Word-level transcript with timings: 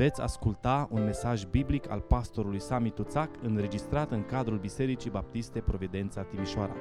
Veți 0.00 0.20
asculta 0.20 0.88
un 0.90 1.04
mesaj 1.04 1.44
biblic 1.44 1.90
al 1.90 2.00
pastorului 2.00 2.60
Sami 2.60 2.90
Tuțac 2.90 3.42
înregistrat 3.42 4.10
în 4.10 4.24
cadrul 4.24 4.58
Bisericii 4.58 5.10
Baptiste 5.10 5.60
Providența 5.60 6.22
Timișoara. 6.22 6.76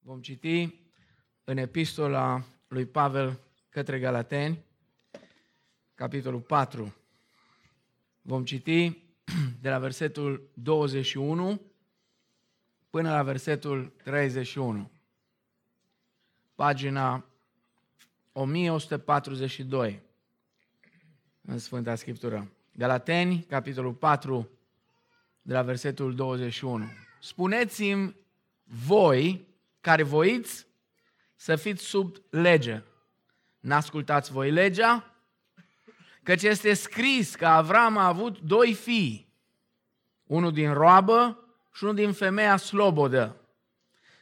Vom 0.00 0.20
citi 0.20 0.80
în 1.44 1.56
epistola 1.56 2.44
lui 2.68 2.86
Pavel 2.86 3.38
către 3.68 3.98
Galateni, 3.98 4.64
capitolul 5.94 6.40
4. 6.40 6.94
Vom 8.22 8.44
citi 8.44 9.02
de 9.62 9.68
la 9.68 9.78
versetul 9.78 10.50
21 10.54 11.60
până 12.90 13.10
la 13.10 13.22
versetul 13.22 13.92
31. 14.04 14.90
Pagina 16.54 17.24
1142 18.38 20.02
în 21.42 21.58
Sfânta 21.58 21.94
Scriptură. 21.94 22.50
Galateni, 22.72 23.46
capitolul 23.48 23.92
4, 23.92 24.50
de 25.42 25.52
la 25.52 25.62
versetul 25.62 26.14
21. 26.14 26.84
Spuneți-mi 27.20 28.16
voi 28.64 29.46
care 29.80 30.02
voiți 30.02 30.66
să 31.34 31.56
fiți 31.56 31.84
sub 31.84 32.16
lege. 32.30 32.82
N-ascultați 33.60 34.32
voi 34.32 34.50
legea? 34.50 35.14
Căci 36.22 36.42
este 36.42 36.74
scris 36.74 37.34
că 37.34 37.46
Avram 37.46 37.96
a 37.96 38.06
avut 38.06 38.40
doi 38.40 38.74
fii, 38.74 39.32
unul 40.24 40.52
din 40.52 40.72
roabă 40.72 41.44
și 41.72 41.84
unul 41.84 41.96
din 41.96 42.12
femeia 42.12 42.56
slobodă. 42.56 43.36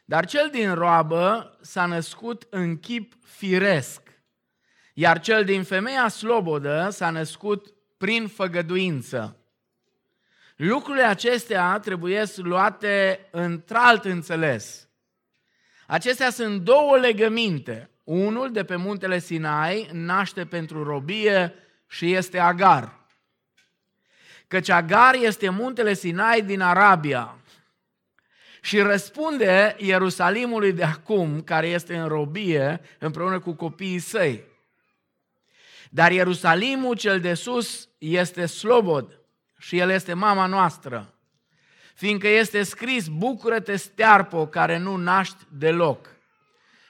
Dar 0.05 0.25
cel 0.25 0.49
din 0.51 0.73
roabă 0.73 1.57
s-a 1.61 1.85
născut 1.85 2.47
în 2.49 2.79
chip 2.79 3.13
firesc, 3.23 4.04
iar 4.97 5.19
cel 5.19 5.43
din 5.43 5.63
femeia 5.63 6.07
slobodă 6.07 6.89
s-a 6.91 7.09
născut 7.09 7.73
prin 7.97 8.27
făgăduință. 8.27 9.37
Lucrurile 10.55 11.03
acestea 11.03 11.79
trebuie 11.79 12.23
luate 12.35 13.27
într-alt 13.31 14.05
înțeles. 14.05 14.87
Acestea 15.87 16.29
sunt 16.29 16.61
două 16.61 16.97
legăminte. 16.97 17.89
Unul 18.03 18.51
de 18.51 18.63
pe 18.63 18.75
muntele 18.75 19.19
Sinai 19.19 19.89
naște 19.91 20.45
pentru 20.45 20.83
robie 20.83 21.53
și 21.87 22.13
este 22.13 22.39
Agar. 22.39 23.05
Căci 24.47 24.69
Agar 24.69 25.13
este 25.13 25.49
muntele 25.49 25.93
Sinai 25.93 26.41
din 26.41 26.61
Arabia. 26.61 27.37
Și 28.61 28.79
răspunde 28.79 29.75
Ierusalimului 29.79 30.73
de 30.73 30.83
acum, 30.83 31.41
care 31.41 31.67
este 31.67 31.97
în 31.97 32.07
robie, 32.07 32.81
împreună 32.99 33.39
cu 33.39 33.53
copiii 33.53 33.99
săi. 33.99 34.53
Dar 35.95 36.11
Ierusalimul 36.11 36.95
cel 36.95 37.19
de 37.19 37.33
sus 37.33 37.89
este 37.97 38.45
slobod 38.45 39.19
și 39.57 39.77
el 39.77 39.89
este 39.89 40.13
mama 40.13 40.45
noastră. 40.45 41.13
Fiindcă 41.93 42.27
este 42.27 42.63
scris, 42.63 43.07
bucură-te 43.07 43.75
stearpo 43.75 44.47
care 44.47 44.77
nu 44.77 44.95
naști 44.95 45.43
deloc. 45.49 46.15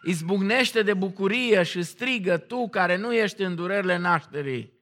Izbucnește 0.03 0.81
de 0.81 0.93
bucurie 0.93 1.63
și 1.63 1.83
strigă 1.83 2.37
tu 2.37 2.69
care 2.69 2.95
nu 2.95 3.13
ești 3.13 3.41
în 3.41 3.55
durerile 3.55 3.97
nașterii. 3.97 4.73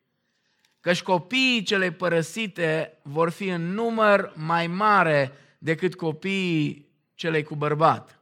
Căci 0.80 1.02
copiii 1.02 1.64
cele 1.64 1.92
părăsite 1.92 3.00
vor 3.02 3.30
fi 3.30 3.48
în 3.48 3.74
număr 3.74 4.34
mai 4.36 4.68
mare 4.68 5.32
decât 5.58 5.96
copiii 5.96 6.92
celei 7.16 7.44
cu 7.44 7.56
bărbat. 7.56 8.20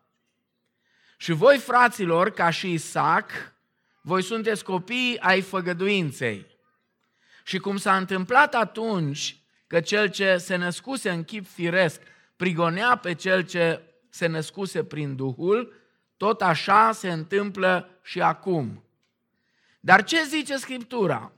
Și 1.17 1.31
voi, 1.31 1.57
fraților, 1.57 2.29
ca 2.29 2.49
și 2.49 2.71
Isaac, 2.71 3.50
voi 4.01 4.23
sunteți 4.23 4.63
copii 4.63 5.19
ai 5.19 5.41
făgăduinței. 5.41 6.45
Și 7.43 7.57
cum 7.57 7.77
s-a 7.77 7.97
întâmplat 7.97 8.55
atunci 8.55 9.41
că 9.67 9.79
cel 9.79 10.09
ce 10.09 10.37
se 10.37 10.55
născuse 10.55 11.09
în 11.09 11.23
chip 11.23 11.47
firesc 11.47 12.01
prigonea 12.35 12.95
pe 12.95 13.13
cel 13.13 13.41
ce 13.41 13.81
se 14.09 14.27
născuse 14.27 14.83
prin 14.83 15.15
Duhul, 15.15 15.73
tot 16.17 16.41
așa 16.41 16.91
se 16.91 17.11
întâmplă 17.11 17.99
și 18.03 18.21
acum. 18.21 18.83
Dar 19.79 20.03
ce 20.03 20.23
zice 20.23 20.57
Scriptura? 20.57 21.31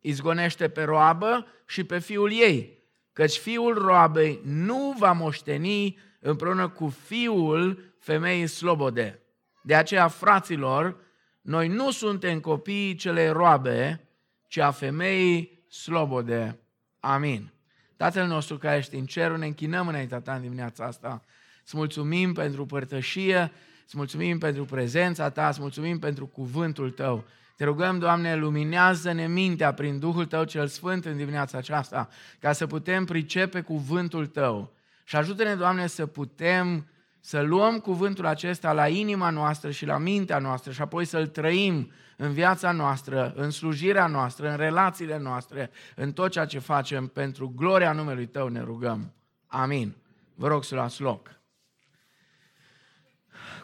Izgonește 0.00 0.68
pe 0.68 0.82
roabă 0.82 1.46
și 1.66 1.84
pe 1.84 1.98
fiul 1.98 2.32
ei, 2.32 2.82
căci 3.12 3.36
fiul 3.36 3.74
roabei 3.74 4.40
nu 4.44 4.94
va 4.98 5.12
moșteni 5.12 5.98
împreună 6.20 6.68
cu 6.68 6.88
fiul 6.88 7.94
femeii 7.98 8.46
slobode. 8.46 9.22
De 9.62 9.74
aceea, 9.74 10.08
fraților, 10.08 10.96
noi 11.42 11.68
nu 11.68 11.90
suntem 11.90 12.40
copiii 12.40 12.94
celei 12.94 13.28
roabe, 13.28 14.00
ci 14.48 14.58
a 14.58 14.70
femeii 14.70 15.64
slobode. 15.68 16.58
Amin. 17.00 17.52
Tatăl 17.96 18.26
nostru 18.26 18.58
care 18.58 18.76
ești 18.76 18.94
în 18.94 19.06
cerul, 19.06 19.38
ne 19.38 19.46
închinăm 19.46 19.88
înaintea 19.88 20.20
ta 20.20 20.34
în 20.34 20.40
dimineața 20.40 20.84
asta. 20.84 21.22
Îți 21.64 21.76
mulțumim 21.76 22.32
pentru 22.32 22.66
părtășie, 22.66 23.52
îți 23.84 23.96
mulțumim 23.96 24.38
pentru 24.38 24.64
prezența 24.64 25.30
ta, 25.30 25.48
îți 25.48 25.60
mulțumim 25.60 25.98
pentru 25.98 26.26
cuvântul 26.26 26.90
tău. 26.90 27.24
Te 27.56 27.64
rugăm, 27.64 27.98
Doamne, 27.98 28.36
luminează-ne 28.36 29.26
mintea 29.26 29.74
prin 29.74 29.98
Duhul 29.98 30.26
Tău 30.26 30.44
cel 30.44 30.66
Sfânt 30.66 31.04
în 31.04 31.16
dimineața 31.16 31.58
aceasta, 31.58 32.08
ca 32.38 32.52
să 32.52 32.66
putem 32.66 33.04
pricepe 33.04 33.60
cuvântul 33.60 34.26
Tău. 34.26 34.72
Și 35.04 35.16
ajută-ne, 35.16 35.54
Doamne, 35.54 35.86
să 35.86 36.06
putem 36.06 36.86
să 37.24 37.40
luăm 37.40 37.78
cuvântul 37.78 38.26
acesta 38.26 38.72
la 38.72 38.88
inima 38.88 39.30
noastră 39.30 39.70
și 39.70 39.86
la 39.86 39.98
mintea 39.98 40.38
noastră 40.38 40.72
și 40.72 40.80
apoi 40.80 41.04
să-l 41.04 41.26
trăim 41.26 41.92
în 42.16 42.32
viața 42.32 42.72
noastră, 42.72 43.32
în 43.36 43.50
slujirea 43.50 44.06
noastră, 44.06 44.50
în 44.50 44.56
relațiile 44.56 45.18
noastre, 45.18 45.70
în 45.96 46.12
tot 46.12 46.30
ceea 46.30 46.44
ce 46.44 46.58
facem 46.58 47.06
pentru 47.06 47.52
gloria 47.56 47.92
numelui 47.92 48.26
Tău 48.26 48.48
ne 48.48 48.60
rugăm. 48.60 49.12
Amin. 49.46 49.96
Vă 50.34 50.48
rog 50.48 50.64
să 50.64 50.74
luați 50.74 51.00
loc. 51.00 51.30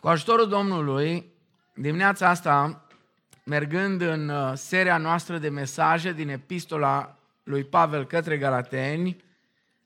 Cu 0.01 0.09
ajutorul 0.09 0.49
Domnului, 0.49 1.33
dimineața 1.75 2.29
asta, 2.29 2.87
mergând 3.45 4.01
în 4.01 4.29
uh, 4.29 4.53
seria 4.55 4.99
noastră 4.99 5.39
de 5.39 5.49
mesaje 5.49 6.13
din 6.13 6.29
epistola 6.29 7.19
lui 7.43 7.65
Pavel 7.65 8.07
către 8.07 8.39
Galateni, 8.39 9.25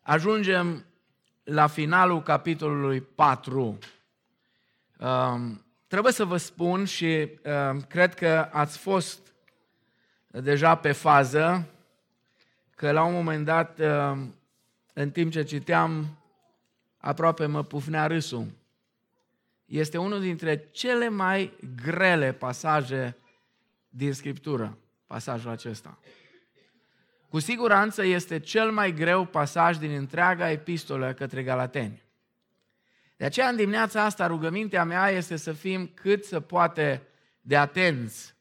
ajungem 0.02 0.84
la 1.42 1.66
finalul 1.66 2.22
capitolului 2.22 3.00
4. 3.00 3.78
Um, 4.98 5.64
trebuie 5.86 6.12
să 6.12 6.24
vă 6.24 6.36
spun 6.36 6.84
și 6.84 7.28
um, 7.70 7.80
cred 7.80 8.14
că 8.14 8.48
ați 8.52 8.78
fost 8.78 9.32
deja 10.26 10.74
pe 10.74 10.92
fază 10.92 11.66
că 12.74 12.90
la 12.90 13.04
un 13.04 13.12
moment 13.12 13.44
dat, 13.44 13.78
um, 13.78 14.34
în 14.92 15.10
timp 15.10 15.32
ce 15.32 15.42
citeam, 15.42 16.18
aproape 16.96 17.46
mă 17.46 17.62
pufnea 17.62 18.06
râsul. 18.06 18.46
Este 19.64 19.98
unul 19.98 20.20
dintre 20.20 20.68
cele 20.70 21.08
mai 21.08 21.52
grele 21.82 22.32
pasaje 22.32 23.16
din 23.88 24.12
Scriptură, 24.12 24.78
pasajul 25.06 25.50
acesta. 25.50 25.98
Cu 27.32 27.38
siguranță 27.38 28.04
este 28.04 28.38
cel 28.38 28.70
mai 28.70 28.92
greu 28.92 29.24
pasaj 29.24 29.76
din 29.76 29.90
întreaga 29.90 30.50
epistolă 30.50 31.12
către 31.12 31.42
Galateni. 31.42 32.02
De 33.16 33.24
aceea, 33.24 33.48
în 33.48 33.56
dimineața 33.56 34.04
asta, 34.04 34.26
rugămintea 34.26 34.84
mea 34.84 35.08
este 35.08 35.36
să 35.36 35.52
fim 35.52 35.90
cât 35.94 36.24
se 36.24 36.40
poate 36.40 37.02
de 37.40 37.56
atenți. 37.56 38.34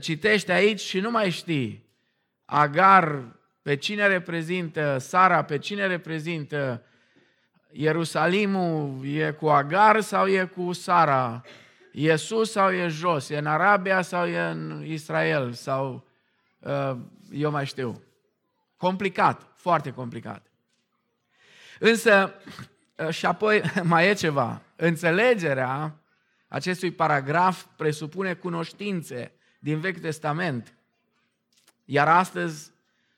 Citește 0.00 0.52
aici 0.52 0.80
și 0.80 1.00
nu 1.00 1.10
mai 1.10 1.30
știi. 1.30 1.88
Agar 2.44 3.24
pe 3.62 3.76
cine 3.76 4.06
reprezintă, 4.06 4.98
Sara 4.98 5.44
pe 5.44 5.58
cine 5.58 5.86
reprezintă, 5.86 6.82
Ierusalimul 7.70 9.06
e 9.06 9.30
cu 9.30 9.48
Agar 9.48 10.00
sau 10.00 10.26
e 10.26 10.44
cu 10.44 10.72
Sara? 10.72 11.42
E 11.92 12.16
sus 12.16 12.50
sau 12.50 12.70
e 12.70 12.88
jos? 12.88 13.28
E 13.28 13.38
în 13.38 13.46
Arabia 13.46 14.02
sau 14.02 14.26
e 14.26 14.40
în 14.40 14.84
Israel? 14.86 15.52
Sau 15.52 16.06
uh, 16.58 16.96
eu 17.30 17.50
mai 17.50 17.66
știu. 17.66 18.02
Complicat, 18.76 19.46
foarte 19.54 19.92
complicat. 19.92 20.46
Însă, 21.78 22.34
ă, 22.98 23.10
și 23.16 23.26
apoi 23.26 23.62
mai 23.82 24.08
e 24.08 24.12
ceva. 24.12 24.62
Înțelegerea 24.76 25.94
acestui 26.48 26.90
paragraf 26.90 27.64
presupune 27.76 28.34
cunoștințe 28.34 29.32
din 29.58 29.80
Vechiul 29.80 30.00
Testament. 30.00 30.74
Iar 31.84 32.08
astăzi, 32.08 32.70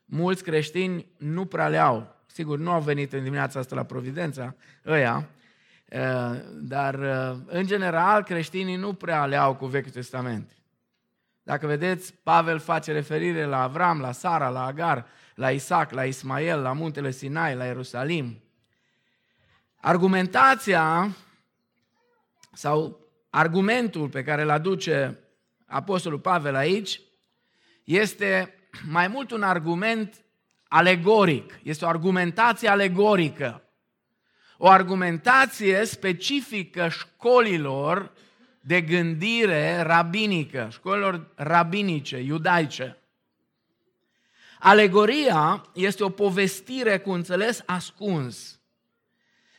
mulți 0.05 0.43
creștini 0.43 1.07
nu 1.17 1.45
prea 1.45 1.69
le 1.69 1.79
au. 1.79 2.17
Sigur, 2.27 2.59
nu 2.59 2.71
au 2.71 2.81
venit 2.81 3.13
în 3.13 3.23
dimineața 3.23 3.59
asta 3.59 3.75
la 3.75 3.85
Providența, 3.85 4.55
ăia, 4.87 5.29
ă, 5.93 6.37
dar 6.61 6.95
ă, 6.95 7.43
în 7.47 7.67
general 7.67 8.23
creștinii 8.23 8.77
nu 8.77 8.95
prea 8.95 9.27
le 9.27 9.37
au 9.37 9.57
cu 9.57 9.67
Vechiul 9.67 9.91
Testament. 9.91 10.51
Dacă 11.43 11.67
vedeți, 11.67 12.15
Pavel 12.15 12.59
face 12.59 12.93
referire 12.93 13.45
la 13.45 13.63
Avram, 13.63 14.01
la 14.01 14.13
Sara, 14.13 14.49
la 14.49 14.65
Agar, 14.65 15.07
la 15.35 15.51
Isaac, 15.51 15.91
la 15.91 16.05
Ismael, 16.05 16.61
la 16.61 16.73
muntele 16.73 17.11
Sinai, 17.11 17.55
la 17.55 17.65
Ierusalim. 17.65 18.43
Argumentația 19.77 21.17
sau 22.53 23.01
argumentul 23.31 24.09
pe 24.09 24.23
care 24.23 24.43
îl 24.43 24.51
aduce 24.51 25.19
Apostolul 25.67 26.19
Pavel 26.19 26.55
aici 26.55 27.01
este 27.85 28.55
mai 28.89 29.09
mult 29.09 29.31
un 29.31 29.43
argument 29.43 30.25
alegoric, 30.69 31.61
este 31.63 31.85
o 31.85 31.89
argumentație 31.89 32.69
alegorică, 32.69 33.63
o 34.57 34.69
argumentație 34.69 35.85
specifică 35.85 36.89
școlilor 36.89 38.13
de 38.65 38.81
gândire 38.81 39.81
rabinică, 39.81 40.69
școlilor 40.71 41.27
rabinice, 41.35 42.19
iudaice. 42.19 42.97
Alegoria 44.59 45.65
este 45.75 46.05
o 46.05 46.09
povestire 46.09 46.99
cu 46.99 47.11
înțeles 47.11 47.63
ascuns. 47.67 48.61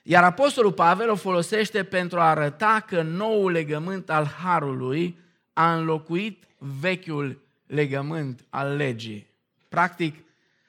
Iar 0.03 0.23
Apostolul 0.23 0.71
Pavel 0.71 1.09
o 1.09 1.15
folosește 1.15 1.83
pentru 1.83 2.19
a 2.19 2.29
arăta 2.29 2.83
că 2.88 3.01
noul 3.01 3.51
legământ 3.51 4.09
al 4.09 4.25
Harului 4.25 5.17
a 5.53 5.75
înlocuit 5.75 6.44
vechiul 6.57 7.41
legământ 7.65 8.45
al 8.49 8.75
legii. 8.75 9.27
Practic, 9.69 10.15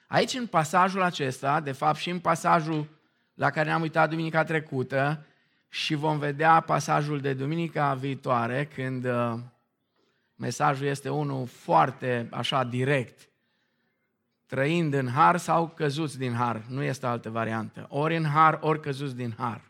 aici 0.07 0.33
în 0.33 0.47
pasajul 0.47 1.01
acesta, 1.01 1.59
de 1.59 1.71
fapt 1.71 1.97
și 1.97 2.09
în 2.09 2.19
pasajul 2.19 2.87
la 3.33 3.49
care 3.49 3.67
ne-am 3.67 3.81
uitat 3.81 4.09
duminica 4.09 4.43
trecută 4.43 5.25
și 5.75 5.95
vom 5.95 6.17
vedea 6.17 6.59
pasajul 6.59 7.19
de 7.19 7.33
duminica 7.33 7.93
viitoare, 7.93 8.65
când 8.65 9.05
uh, 9.05 9.33
mesajul 10.35 10.85
este 10.85 11.09
unul 11.09 11.45
foarte 11.45 12.27
așa 12.31 12.63
direct 12.63 13.29
trăind 14.45 14.93
în 14.93 15.09
har 15.09 15.37
sau 15.37 15.67
căzuți 15.67 16.17
din 16.17 16.33
har. 16.33 16.61
Nu 16.67 16.83
este 16.83 17.05
altă 17.05 17.29
variantă. 17.29 17.85
Ori 17.89 18.15
în 18.15 18.25
har, 18.25 18.57
ori 18.61 18.79
căzuți 18.79 19.15
din 19.15 19.33
har. 19.37 19.61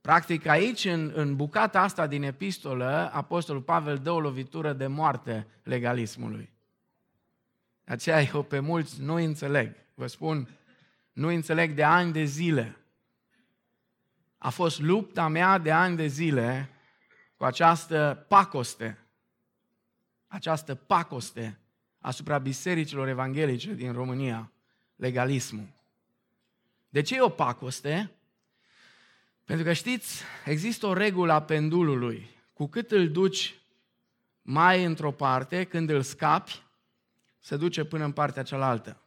Practic 0.00 0.46
aici, 0.46 0.84
în, 0.84 1.12
în 1.14 1.36
bucata 1.36 1.80
asta 1.80 2.06
din 2.06 2.22
epistolă, 2.22 3.10
Apostolul 3.12 3.62
Pavel 3.62 3.98
dă 3.98 4.10
o 4.10 4.20
lovitură 4.20 4.72
de 4.72 4.86
moarte 4.86 5.46
legalismului. 5.62 6.52
Aceea 7.84 8.22
eu 8.34 8.42
pe 8.42 8.58
mulți 8.58 9.02
nu 9.02 9.14
înțeleg. 9.14 9.76
Vă 9.94 10.06
spun, 10.06 10.48
nu 11.12 11.28
înțeleg 11.28 11.74
de 11.74 11.84
ani 11.84 12.12
de 12.12 12.24
zile. 12.24 12.76
A 14.44 14.50
fost 14.50 14.80
lupta 14.80 15.28
mea 15.28 15.58
de 15.58 15.72
ani 15.72 15.96
de 15.96 16.06
zile 16.06 16.70
cu 17.36 17.44
această 17.44 18.24
pacoste. 18.28 18.98
Această 20.26 20.74
pacoste 20.74 21.58
asupra 21.98 22.38
bisericilor 22.38 23.08
evanghelice 23.08 23.72
din 23.72 23.92
România, 23.92 24.52
legalismul. 24.96 25.66
De 26.88 27.02
ce 27.02 27.14
e 27.14 27.20
o 27.20 27.28
pacoste? 27.28 28.10
Pentru 29.44 29.64
că 29.64 29.72
știți, 29.72 30.22
există 30.44 30.86
o 30.86 30.92
regulă 30.92 31.32
a 31.32 31.42
pendulului. 31.42 32.30
Cu 32.52 32.66
cât 32.66 32.90
îl 32.90 33.10
duci 33.10 33.54
mai 34.42 34.84
într-o 34.84 35.12
parte, 35.12 35.64
când 35.64 35.90
îl 35.90 36.02
scapi, 36.02 36.62
se 37.40 37.56
duce 37.56 37.84
până 37.84 38.04
în 38.04 38.12
partea 38.12 38.42
cealaltă. 38.42 39.03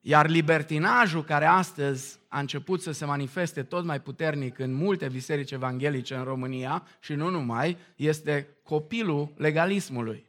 Iar 0.00 0.28
libertinajul 0.28 1.24
care 1.24 1.44
astăzi 1.44 2.18
a 2.28 2.38
început 2.38 2.82
să 2.82 2.92
se 2.92 3.04
manifeste 3.04 3.62
tot 3.62 3.84
mai 3.84 4.00
puternic 4.00 4.58
în 4.58 4.72
multe 4.72 5.08
biserici 5.08 5.50
evanghelice 5.50 6.14
în 6.14 6.24
România 6.24 6.86
și 7.00 7.14
nu 7.14 7.28
numai, 7.28 7.76
este 7.96 8.48
copilul 8.62 9.32
legalismului. 9.36 10.26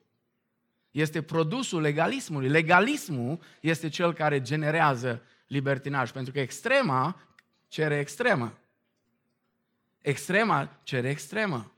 Este 0.92 1.22
produsul 1.22 1.82
legalismului. 1.82 2.50
Legalismul 2.50 3.40
este 3.60 3.90
cel 3.90 4.14
care 4.14 4.42
generează 4.42 5.22
libertinaj, 5.48 6.12
pentru 6.12 6.34
că 6.34 6.40
extrema 6.40 7.22
cere 7.68 8.00
extremă. 8.00 8.58
Extrema 10.02 10.80
cere 10.84 11.10
extremă. 11.10 11.72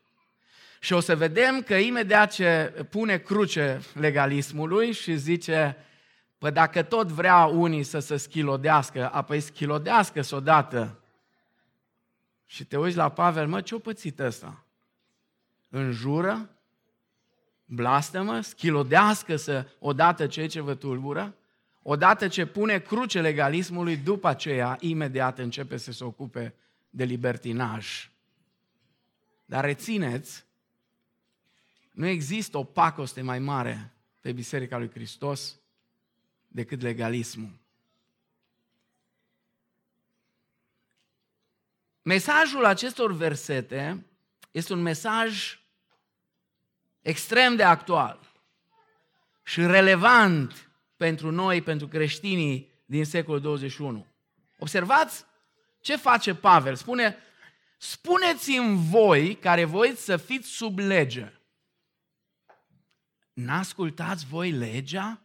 Și 0.79 0.93
o 0.93 0.99
să 0.99 1.15
vedem 1.15 1.61
că 1.61 1.73
imediat 1.73 2.31
ce 2.31 2.73
pune 2.89 3.17
cruce 3.17 3.81
legalismului 3.93 4.91
și 4.91 5.15
zice, 5.15 5.77
păi 6.43 6.51
dacă 6.51 6.83
tot 6.83 7.07
vrea 7.07 7.45
unii 7.45 7.83
să 7.83 7.99
se 7.99 8.17
schilodească, 8.17 9.11
apoi 9.11 9.39
schilodească-s 9.39 10.31
odată. 10.31 10.99
Și 12.45 12.65
te 12.65 12.77
uiți 12.77 12.97
la 12.97 13.09
Pavel, 13.09 13.47
mă, 13.47 13.61
ce-o 13.61 13.79
pățit 13.79 14.19
ăsta? 14.19 14.65
Înjură, 15.69 16.49
blastămă, 17.65 18.41
schilodească-să 18.41 19.67
odată 19.79 20.27
cei 20.27 20.47
ce 20.47 20.61
vă 20.61 20.73
tulbură, 20.73 21.35
odată 21.81 22.27
ce 22.27 22.45
pune 22.45 22.79
cruce 22.79 23.21
legalismului, 23.21 23.97
după 23.97 24.27
aceea, 24.27 24.77
imediat 24.79 25.39
începe 25.39 25.77
să 25.77 25.91
se 25.91 26.03
ocupe 26.03 26.53
de 26.89 27.03
libertinaj. 27.03 28.11
Dar 29.45 29.65
rețineți, 29.65 30.45
nu 31.91 32.07
există 32.07 32.57
o 32.57 32.63
pacoste 32.63 33.21
mai 33.21 33.39
mare 33.39 33.93
pe 34.19 34.31
Biserica 34.31 34.77
lui 34.77 34.89
Hristos 34.89 35.57
decât 36.53 36.81
legalismul. 36.81 37.61
Mesajul 42.01 42.65
acestor 42.65 43.11
versete 43.11 44.05
este 44.51 44.73
un 44.73 44.81
mesaj 44.81 45.59
extrem 47.01 47.55
de 47.55 47.63
actual 47.63 48.19
și 49.43 49.65
relevant 49.65 50.69
pentru 50.97 51.31
noi, 51.31 51.61
pentru 51.61 51.87
creștinii 51.87 52.71
din 52.85 53.05
secolul 53.05 53.41
21. 53.41 54.05
Observați 54.57 55.25
ce 55.79 55.95
face 55.95 56.35
Pavel. 56.35 56.75
Spune, 56.75 57.17
spuneți-mi 57.77 58.89
voi 58.89 59.35
care 59.35 59.63
voiți 59.63 60.03
să 60.03 60.17
fiți 60.17 60.47
sub 60.47 60.79
lege. 60.79 61.33
N-ascultați 63.33 64.25
voi 64.25 64.51
legea? 64.51 65.22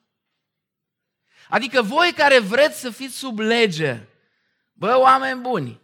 Adică 1.49 1.83
voi 1.83 2.13
care 2.17 2.39
vreți 2.39 2.81
să 2.81 2.91
fiți 2.91 3.17
sub 3.17 3.39
lege, 3.39 4.01
bă, 4.73 4.99
oameni 4.99 5.41
buni, 5.41 5.81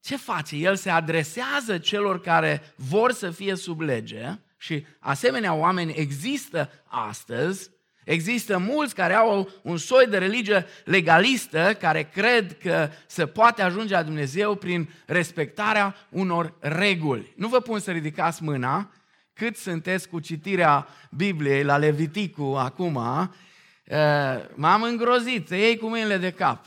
ce 0.00 0.16
face? 0.16 0.56
El 0.56 0.76
se 0.76 0.90
adresează 0.90 1.78
celor 1.78 2.20
care 2.20 2.74
vor 2.76 3.12
să 3.12 3.30
fie 3.30 3.54
sub 3.54 3.80
lege 3.80 4.38
și 4.56 4.86
asemenea 4.98 5.54
oameni 5.54 5.92
există 5.92 6.70
astăzi, 6.86 7.70
Există 8.04 8.58
mulți 8.58 8.94
care 8.94 9.14
au 9.14 9.50
un 9.62 9.76
soi 9.76 10.06
de 10.06 10.18
religie 10.18 10.66
legalistă, 10.84 11.76
care 11.80 12.02
cred 12.02 12.58
că 12.58 12.88
se 13.06 13.26
poate 13.26 13.62
ajunge 13.62 13.94
la 13.94 14.02
Dumnezeu 14.02 14.54
prin 14.54 14.88
respectarea 15.06 15.94
unor 16.08 16.54
reguli. 16.60 17.32
Nu 17.36 17.48
vă 17.48 17.60
pun 17.60 17.78
să 17.78 17.90
ridicați 17.90 18.42
mâna, 18.42 18.90
cât 19.32 19.56
sunteți 19.56 20.08
cu 20.08 20.18
citirea 20.20 20.88
Bibliei 21.10 21.64
la 21.64 21.76
Leviticu 21.76 22.54
acum, 22.58 22.96
eh, 22.96 23.28
m-am 24.54 24.82
îngrozit, 24.82 25.46
te 25.46 25.56
iei 25.56 25.76
cu 25.76 25.86
mâinile 25.86 26.16
de 26.16 26.30
cap. 26.30 26.66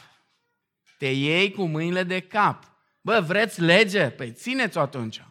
Te 0.97 1.07
iei 1.07 1.51
cu 1.51 1.63
mâinile 1.63 2.03
de 2.03 2.19
cap. 2.19 2.63
Bă, 3.01 3.23
vreți 3.27 3.61
lege? 3.61 4.09
Păi 4.09 4.31
țineți-o 4.31 4.81
atunci. 4.81 5.21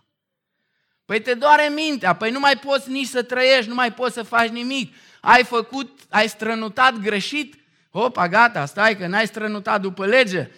Păi 1.04 1.20
te 1.20 1.34
doare 1.34 1.70
mintea, 1.74 2.14
păi 2.14 2.30
nu 2.30 2.38
mai 2.38 2.56
poți 2.56 2.90
nici 2.90 3.06
să 3.06 3.22
trăiești, 3.22 3.68
nu 3.68 3.74
mai 3.74 3.92
poți 3.92 4.14
să 4.14 4.22
faci 4.22 4.48
nimic. 4.48 4.94
Ai 5.20 5.44
făcut, 5.44 6.00
ai 6.08 6.28
strănutat 6.28 6.98
greșit, 6.98 7.54
opa, 7.90 8.28
gata, 8.28 8.64
stai 8.64 8.96
că 8.96 9.06
n-ai 9.06 9.26
strănutat 9.26 9.80
după 9.80 10.06
lege, 10.06 10.50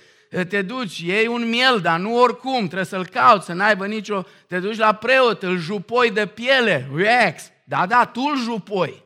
te 0.48 0.62
duci, 0.62 0.98
iei 0.98 1.26
un 1.26 1.48
miel, 1.48 1.80
dar 1.80 1.98
nu 1.98 2.18
oricum, 2.18 2.58
trebuie 2.58 2.84
să-l 2.84 3.06
cauți, 3.06 3.46
să 3.46 3.52
n-aibă 3.52 3.86
nicio... 3.86 4.24
Te 4.46 4.58
duci 4.58 4.76
la 4.76 4.94
preot, 4.94 5.42
îl 5.42 5.58
jupoi 5.58 6.10
de 6.10 6.26
piele, 6.26 6.90
rex. 6.94 7.50
Da, 7.64 7.86
da, 7.86 8.04
tu 8.04 8.20
îl 8.20 8.38
jupoi. 8.38 9.04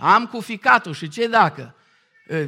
Am 0.00 0.26
cu 0.26 0.40
ficatul 0.40 0.94
și 0.94 1.08
ce 1.08 1.28
dacă? 1.28 1.74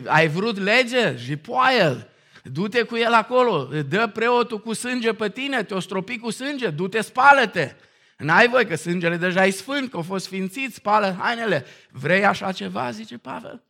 Ai 0.07 0.29
vrut 0.29 0.59
lege? 0.59 1.17
Jipoaie-l. 1.17 2.11
Du-te 2.43 2.83
cu 2.83 2.97
el 2.97 3.13
acolo, 3.13 3.65
dă 3.89 4.07
preotul 4.07 4.61
cu 4.61 4.73
sânge 4.73 5.13
pe 5.13 5.31
tine, 5.31 5.63
te-o 5.63 5.81
stropi 5.81 6.19
cu 6.19 6.31
sânge, 6.31 6.71
du-te, 6.71 7.01
spală-te. 7.01 7.75
N-ai 8.19 8.49
voi 8.49 8.67
că 8.67 8.77
sângele 8.77 9.17
deja 9.17 9.47
e 9.47 9.51
sfânt, 9.51 9.91
că 9.91 9.97
au 9.97 10.03
fost 10.03 10.25
sfințit, 10.25 10.75
spală 10.75 11.17
hainele. 11.19 11.67
Vrei 11.91 12.25
așa 12.25 12.53
ceva, 12.53 12.91
zice 12.91 13.19
Pavel? 13.19 13.63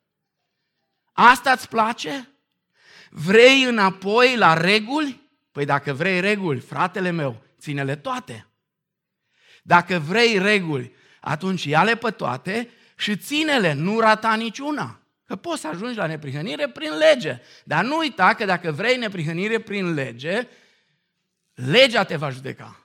Asta 1.13 1.51
îți 1.51 1.69
place? 1.69 2.29
Vrei 3.11 3.63
înapoi 3.63 4.37
la 4.37 4.55
reguli? 4.55 5.21
Păi 5.53 5.65
dacă 5.65 5.93
vrei 5.93 6.21
reguli, 6.21 6.61
fratele 6.61 7.11
meu, 7.11 7.43
ține-le 7.61 7.97
toate. 7.97 8.47
Dacă 9.63 9.99
vrei 9.99 10.39
reguli, 10.39 10.95
atunci 11.21 11.65
ia-le 11.65 11.95
pe 11.97 12.11
toate 12.11 12.69
și 13.03 13.17
ține-le, 13.17 13.73
nu 13.73 14.01
rata 14.01 14.35
niciuna. 14.35 15.01
Că 15.25 15.37
poți 15.37 15.61
să 15.61 15.69
ajungi 15.69 15.97
la 15.97 16.07
neprihănire 16.07 16.69
prin 16.69 16.97
lege. 16.97 17.41
Dar 17.65 17.85
nu 17.85 17.97
uita 17.97 18.35
că 18.35 18.45
dacă 18.45 18.73
vrei 18.73 18.97
neprihănire 18.97 19.61
prin 19.61 19.95
lege, 19.95 20.49
legea 21.55 22.05
te 22.05 22.17
va 22.17 22.31
judeca. 22.31 22.85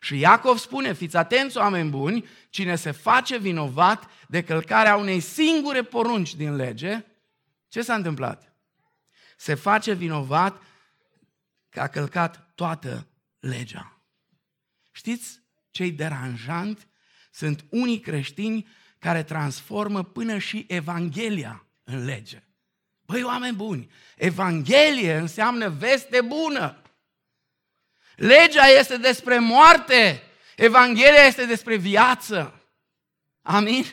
Și 0.00 0.18
Iacov 0.18 0.58
spune, 0.58 0.92
fiți 0.92 1.16
atenți 1.16 1.56
oameni 1.56 1.90
buni, 1.90 2.28
cine 2.50 2.76
se 2.76 2.90
face 2.90 3.38
vinovat 3.38 4.10
de 4.28 4.42
călcarea 4.42 4.96
unei 4.96 5.20
singure 5.20 5.82
porunci 5.82 6.34
din 6.34 6.56
lege, 6.56 7.04
ce 7.68 7.82
s-a 7.82 7.94
întâmplat? 7.94 8.54
Se 9.36 9.54
face 9.54 9.92
vinovat 9.92 10.62
că 11.68 11.80
a 11.80 11.86
călcat 11.86 12.52
toată 12.54 13.06
legea. 13.40 13.98
Știți 14.92 15.40
ce-i 15.70 15.90
deranjant? 15.90 16.86
sunt 17.34 17.64
unii 17.68 18.00
creștini 18.00 18.66
care 19.04 19.22
transformă 19.22 20.02
până 20.04 20.38
și 20.38 20.64
Evanghelia 20.68 21.66
în 21.84 22.04
lege. 22.04 22.42
Băi, 23.06 23.22
oameni 23.22 23.56
buni, 23.56 23.90
Evanghelie 24.16 25.14
înseamnă 25.14 25.68
veste 25.68 26.20
bună. 26.20 26.82
Legea 28.16 28.66
este 28.66 28.96
despre 28.96 29.38
moarte, 29.38 30.22
Evanghelia 30.56 31.22
este 31.26 31.44
despre 31.44 31.76
viață. 31.76 32.60
Amin? 33.42 33.84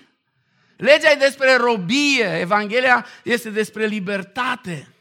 Legea 0.78 1.12
e 1.12 1.16
despre 1.16 1.56
robie, 1.56 2.40
Evanghelia 2.40 3.06
este 3.24 3.50
despre 3.50 3.86
libertate. 3.86 4.94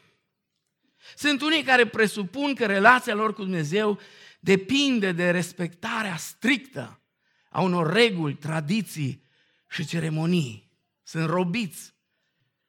Sunt 1.15 1.41
unii 1.41 1.63
care 1.63 1.87
presupun 1.87 2.55
că 2.55 2.65
relația 2.65 3.13
lor 3.13 3.33
cu 3.33 3.41
Dumnezeu 3.41 3.99
depinde 4.39 5.11
de 5.11 5.29
respectarea 5.29 6.15
strictă 6.15 7.01
a 7.49 7.61
unor 7.61 7.93
reguli, 7.93 8.35
tradiții 8.35 9.29
și 9.71 9.85
ceremonii. 9.85 10.71
Sunt 11.03 11.29
robiți 11.29 11.93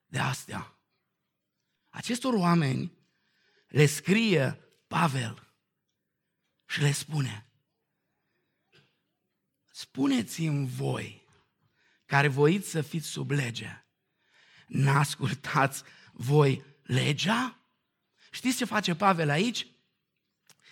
de 0.06 0.18
astea. 0.18 0.76
Acestor 1.88 2.34
oameni 2.34 2.92
le 3.68 3.86
scrie 3.86 4.60
Pavel 4.86 5.54
și 6.66 6.80
le 6.80 6.92
spune, 6.92 7.46
spuneți-mi 9.70 10.66
voi, 10.66 11.28
care 12.06 12.28
voiți 12.28 12.70
să 12.70 12.80
fiți 12.80 13.06
sub 13.06 13.30
lege, 13.30 13.86
n-ascultați 14.66 15.82
voi 16.12 16.64
legea? 16.82 17.58
Știți 18.30 18.56
ce 18.56 18.64
face 18.64 18.94
Pavel 18.94 19.30
aici? 19.30 19.66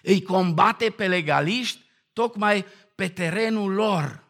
Îi 0.02 0.22
combate 0.22 0.90
pe 0.90 1.08
legaliști 1.08 1.84
tocmai 2.12 2.64
pe 2.94 3.08
terenul 3.08 3.72
lor. 3.72 4.29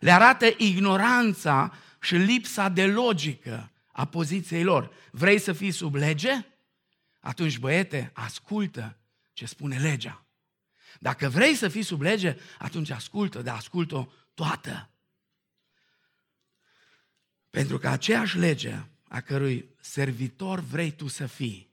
Le 0.00 0.10
arată 0.10 0.46
ignoranța 0.56 1.72
și 2.00 2.14
lipsa 2.14 2.68
de 2.68 2.86
logică 2.86 3.70
a 3.92 4.04
poziției 4.04 4.62
lor. 4.62 4.90
Vrei 5.10 5.38
să 5.38 5.52
fii 5.52 5.70
sub 5.70 5.94
lege? 5.94 6.46
Atunci, 7.20 7.58
băiete, 7.58 8.10
ascultă 8.14 8.98
ce 9.32 9.46
spune 9.46 9.78
legea. 9.78 10.24
Dacă 11.00 11.28
vrei 11.28 11.54
să 11.54 11.68
fii 11.68 11.82
sub 11.82 12.00
lege, 12.00 12.36
atunci 12.58 12.90
ascultă, 12.90 13.42
dar 13.42 13.56
ascultă-o 13.56 14.06
toată. 14.34 14.90
Pentru 17.50 17.78
că 17.78 17.88
aceeași 17.88 18.38
lege 18.38 18.82
a 19.08 19.20
cărui 19.20 19.74
servitor 19.80 20.60
vrei 20.60 20.90
tu 20.90 21.06
să 21.06 21.26
fii, 21.26 21.72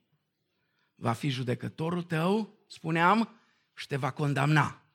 va 0.95 1.13
fi 1.13 1.29
judecătorul 1.29 2.03
tău, 2.03 2.59
spuneam, 2.67 3.41
și 3.73 3.87
te 3.87 3.95
va 3.95 4.11
condamna. 4.11 4.85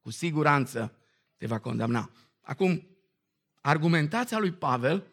Cu 0.00 0.10
siguranță 0.10 0.96
te 1.36 1.46
va 1.46 1.58
condamna. 1.58 2.10
Acum, 2.40 2.86
argumentația 3.60 4.38
lui 4.38 4.52
Pavel 4.52 5.06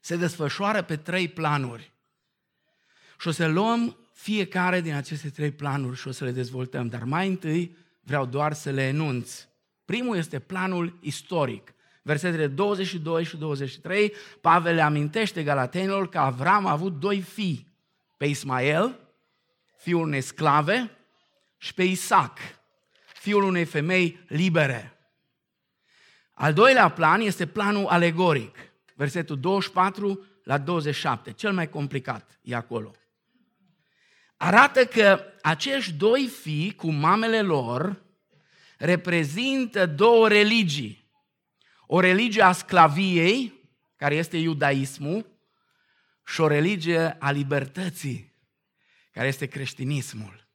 se 0.00 0.16
desfășoară 0.16 0.82
pe 0.82 0.96
trei 0.96 1.28
planuri. 1.28 1.92
Și 3.18 3.28
o 3.28 3.30
să 3.30 3.46
luăm 3.46 3.96
fiecare 4.12 4.80
din 4.80 4.94
aceste 4.94 5.30
trei 5.30 5.50
planuri 5.50 5.96
și 5.96 6.08
o 6.08 6.10
să 6.10 6.24
le 6.24 6.30
dezvoltăm. 6.30 6.88
Dar 6.88 7.04
mai 7.04 7.28
întâi 7.28 7.76
vreau 8.00 8.26
doar 8.26 8.52
să 8.52 8.70
le 8.70 8.82
enunț. 8.82 9.46
Primul 9.84 10.16
este 10.16 10.38
planul 10.38 10.98
istoric. 11.00 11.74
Versetele 12.02 12.46
22 12.46 13.24
și 13.24 13.36
23, 13.36 14.12
Pavel 14.40 14.74
le 14.74 14.80
amintește 14.80 15.42
galatenilor 15.42 16.08
că 16.08 16.18
Avram 16.18 16.66
a 16.66 16.70
avut 16.70 16.98
doi 16.98 17.20
fii, 17.20 17.68
pe 18.16 18.26
Ismael, 18.26 18.98
fiul 19.76 20.02
unei 20.02 20.20
sclave, 20.20 20.90
și 21.58 21.74
pe 21.74 21.82
Isaac, 21.82 22.38
fiul 23.14 23.42
unei 23.42 23.64
femei 23.64 24.24
libere. 24.28 24.99
Al 26.40 26.52
doilea 26.52 26.88
plan 26.88 27.20
este 27.20 27.46
planul 27.46 27.86
alegoric, 27.86 28.56
versetul 28.94 29.40
24 29.40 30.26
la 30.44 30.58
27, 30.58 31.32
cel 31.32 31.52
mai 31.52 31.68
complicat 31.68 32.38
e 32.42 32.54
acolo. 32.54 32.94
Arată 34.36 34.84
că 34.84 35.22
acești 35.42 35.92
doi 35.92 36.26
fii 36.26 36.74
cu 36.74 36.90
mamele 36.90 37.42
lor 37.42 38.02
reprezintă 38.78 39.86
două 39.86 40.28
religii. 40.28 41.10
O 41.86 42.00
religie 42.00 42.42
a 42.42 42.52
sclaviei, 42.52 43.70
care 43.96 44.14
este 44.14 44.36
iudaismul, 44.36 45.26
și 46.26 46.40
o 46.40 46.46
religie 46.46 47.16
a 47.18 47.30
libertății, 47.30 48.34
care 49.12 49.26
este 49.26 49.46
creștinismul. 49.46 50.48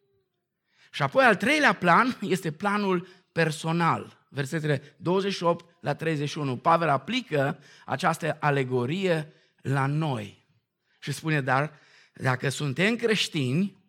Și 0.92 1.02
apoi 1.02 1.26
al 1.26 1.36
treilea 1.36 1.74
plan 1.74 2.18
este 2.22 2.52
planul 2.52 3.08
personal. 3.32 4.25
Versetele 4.36 4.96
28 4.98 5.66
la 5.82 5.96
31. 5.96 6.58
Pavel 6.58 6.90
aplică 6.90 7.60
această 7.86 8.38
alegorie 8.40 9.34
la 9.62 9.86
noi. 9.86 10.48
Și 11.00 11.12
spune, 11.12 11.42
dar 11.42 11.80
dacă 12.14 12.50
suntem 12.50 12.96
creștini, 12.96 13.84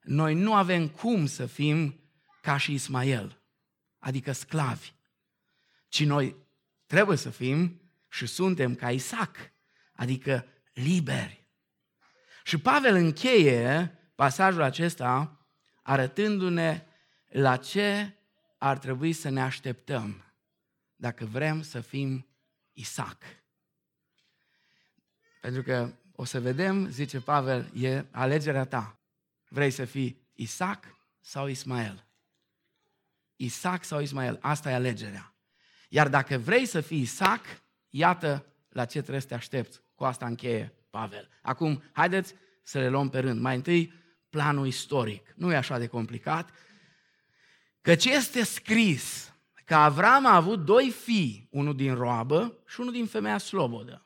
noi 0.00 0.34
nu 0.34 0.54
avem 0.54 0.88
cum 0.88 1.26
să 1.26 1.46
fim 1.46 2.00
ca 2.42 2.56
și 2.56 2.72
Ismael, 2.72 3.42
adică 3.98 4.32
sclavi, 4.32 4.92
ci 5.88 6.04
noi 6.04 6.36
trebuie 6.86 7.16
să 7.16 7.30
fim 7.30 7.80
și 8.08 8.26
suntem 8.26 8.74
ca 8.74 8.90
Isaac, 8.90 9.36
adică 9.92 10.46
liberi. 10.72 11.48
Și 12.44 12.58
Pavel 12.58 12.94
încheie 12.94 13.98
pasajul 14.14 14.62
acesta 14.62 15.40
arătându-ne 15.82 16.86
la 17.28 17.56
ce 17.56 18.14
ar 18.62 18.78
trebui 18.78 19.12
să 19.12 19.28
ne 19.28 19.42
așteptăm 19.42 20.24
dacă 20.96 21.24
vrem 21.24 21.62
să 21.62 21.80
fim 21.80 22.26
Isaac. 22.72 23.22
Pentru 25.40 25.62
că 25.62 25.92
o 26.12 26.24
să 26.24 26.40
vedem, 26.40 26.88
zice 26.88 27.20
Pavel, 27.20 27.70
e 27.74 28.04
alegerea 28.10 28.64
ta. 28.64 29.00
Vrei 29.48 29.70
să 29.70 29.84
fii 29.84 30.28
Isaac 30.32 30.84
sau 31.20 31.46
Ismael? 31.46 32.06
Isaac 33.36 33.84
sau 33.84 34.00
Ismael? 34.00 34.38
Asta 34.40 34.70
e 34.70 34.74
alegerea. 34.74 35.34
Iar 35.88 36.08
dacă 36.08 36.38
vrei 36.38 36.66
să 36.66 36.80
fii 36.80 37.00
Isaac, 37.00 37.44
iată 37.88 38.46
la 38.68 38.84
ce 38.84 39.00
trebuie 39.00 39.20
să 39.20 39.26
te 39.26 39.34
aștepți. 39.34 39.80
Cu 39.94 40.04
asta 40.04 40.26
încheie 40.26 40.72
Pavel. 40.90 41.28
Acum, 41.42 41.82
haideți 41.92 42.34
să 42.62 42.78
le 42.78 42.88
luăm 42.88 43.08
pe 43.08 43.18
rând. 43.18 43.40
Mai 43.40 43.56
întâi, 43.56 43.92
planul 44.28 44.66
istoric. 44.66 45.32
Nu 45.36 45.52
e 45.52 45.56
așa 45.56 45.78
de 45.78 45.86
complicat. 45.86 46.50
Căci 47.80 48.04
este 48.04 48.44
scris 48.44 49.34
că 49.64 49.74
Avram 49.74 50.26
a 50.26 50.34
avut 50.34 50.64
doi 50.64 50.90
fii, 50.90 51.48
unul 51.50 51.76
din 51.76 51.94
roabă 51.94 52.58
și 52.66 52.80
unul 52.80 52.92
din 52.92 53.06
femeia 53.06 53.38
slobodă. 53.38 54.04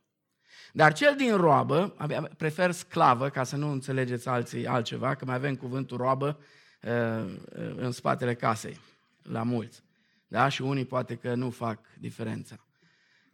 Dar 0.72 0.92
cel 0.92 1.14
din 1.16 1.36
roabă, 1.36 1.96
prefer 2.36 2.70
sclavă, 2.70 3.28
ca 3.28 3.44
să 3.44 3.56
nu 3.56 3.70
înțelegeți 3.70 4.28
alții 4.28 4.66
altceva, 4.66 5.14
că 5.14 5.24
mai 5.24 5.34
avem 5.34 5.56
cuvântul 5.56 5.96
roabă 5.96 6.38
uh, 6.82 7.34
în 7.76 7.90
spatele 7.90 8.34
casei, 8.34 8.80
la 9.22 9.42
mulți. 9.42 9.82
Da? 10.26 10.48
Și 10.48 10.62
unii 10.62 10.84
poate 10.84 11.14
că 11.14 11.34
nu 11.34 11.50
fac 11.50 11.78
diferența. 11.98 12.56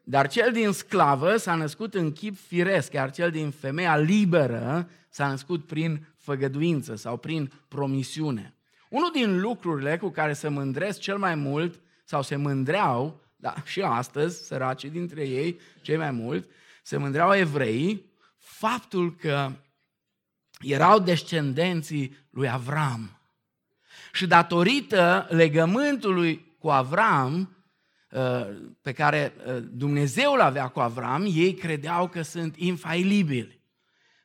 Dar 0.04 0.28
cel 0.28 0.52
din 0.52 0.72
sclavă 0.72 1.36
s-a 1.36 1.54
născut 1.54 1.94
în 1.94 2.12
chip 2.12 2.36
firesc, 2.36 2.92
iar 2.92 3.10
cel 3.10 3.30
din 3.30 3.50
femeia 3.50 3.96
liberă 3.96 4.88
s-a 5.08 5.28
născut 5.28 5.66
prin 5.66 6.06
făgăduință 6.16 6.94
sau 6.94 7.16
prin 7.16 7.52
promisiune. 7.68 8.54
Unul 8.90 9.10
din 9.12 9.40
lucrurile 9.40 9.98
cu 9.98 10.08
care 10.08 10.32
se 10.32 10.48
mândresc 10.48 11.00
cel 11.00 11.18
mai 11.18 11.34
mult, 11.34 11.80
sau 12.04 12.22
se 12.22 12.36
mândreau, 12.36 13.20
da, 13.36 13.54
și 13.72 13.80
astăzi, 13.80 14.46
săracii 14.46 14.90
dintre 14.90 15.26
ei, 15.26 15.60
cei 15.82 15.96
mai 15.96 16.10
mult, 16.10 16.50
se 16.82 16.96
mândreau 16.96 17.34
evrei, 17.34 18.04
faptul 18.38 19.14
că 19.16 19.52
erau 20.60 20.98
descendenții 20.98 22.16
lui 22.30 22.50
Avram. 22.50 23.20
Și 24.12 24.26
datorită 24.26 25.26
legământului 25.30 26.56
cu 26.58 26.68
Avram, 26.68 27.56
uh, 28.10 28.46
pe 28.82 28.92
care 28.92 29.32
uh, 29.46 29.62
Dumnezeu 29.70 30.32
îl 30.32 30.40
avea 30.40 30.68
cu 30.68 30.80
Avram, 30.80 31.24
ei 31.34 31.54
credeau 31.54 32.08
că 32.08 32.22
sunt 32.22 32.56
infailibili, 32.56 33.60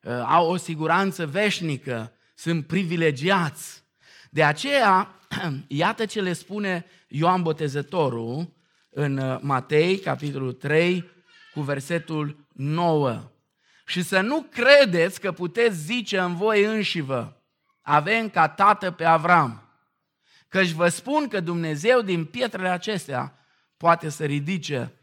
uh, 0.04 0.12
au 0.26 0.50
o 0.50 0.56
siguranță 0.56 1.26
veșnică, 1.26 2.14
sunt 2.36 2.68
privilegiați. 2.68 3.85
De 4.36 4.44
aceea, 4.44 5.20
iată 5.68 6.06
ce 6.06 6.22
le 6.22 6.34
spune 6.34 6.86
Ioan 7.08 7.42
Botezătorul 7.42 8.54
în 8.90 9.40
Matei, 9.42 10.00
capitolul 10.00 10.54
3, 10.54 11.10
cu 11.54 11.62
versetul 11.62 12.48
9. 12.54 13.32
Și 13.86 14.04
să 14.04 14.22
nu 14.22 14.48
credeți 14.52 15.20
că 15.20 15.32
puteți 15.32 15.76
zice 15.76 16.20
în 16.20 16.36
voi 16.36 16.64
înșivă, 16.64 17.44
avem 17.82 18.30
ca 18.30 18.50
tată 18.50 18.92
pe 18.92 19.06
Avram. 19.06 19.70
Căci 20.48 20.70
vă 20.70 20.88
spun 20.88 21.28
că 21.28 21.40
Dumnezeu 21.40 22.02
din 22.02 22.26
pietrele 22.26 22.70
acestea 22.70 23.46
poate 23.78 24.10
să 24.10 24.26
ridice 24.26 24.94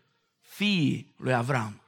fiii 0.40 1.14
lui 1.18 1.34
Avram. 1.34 1.81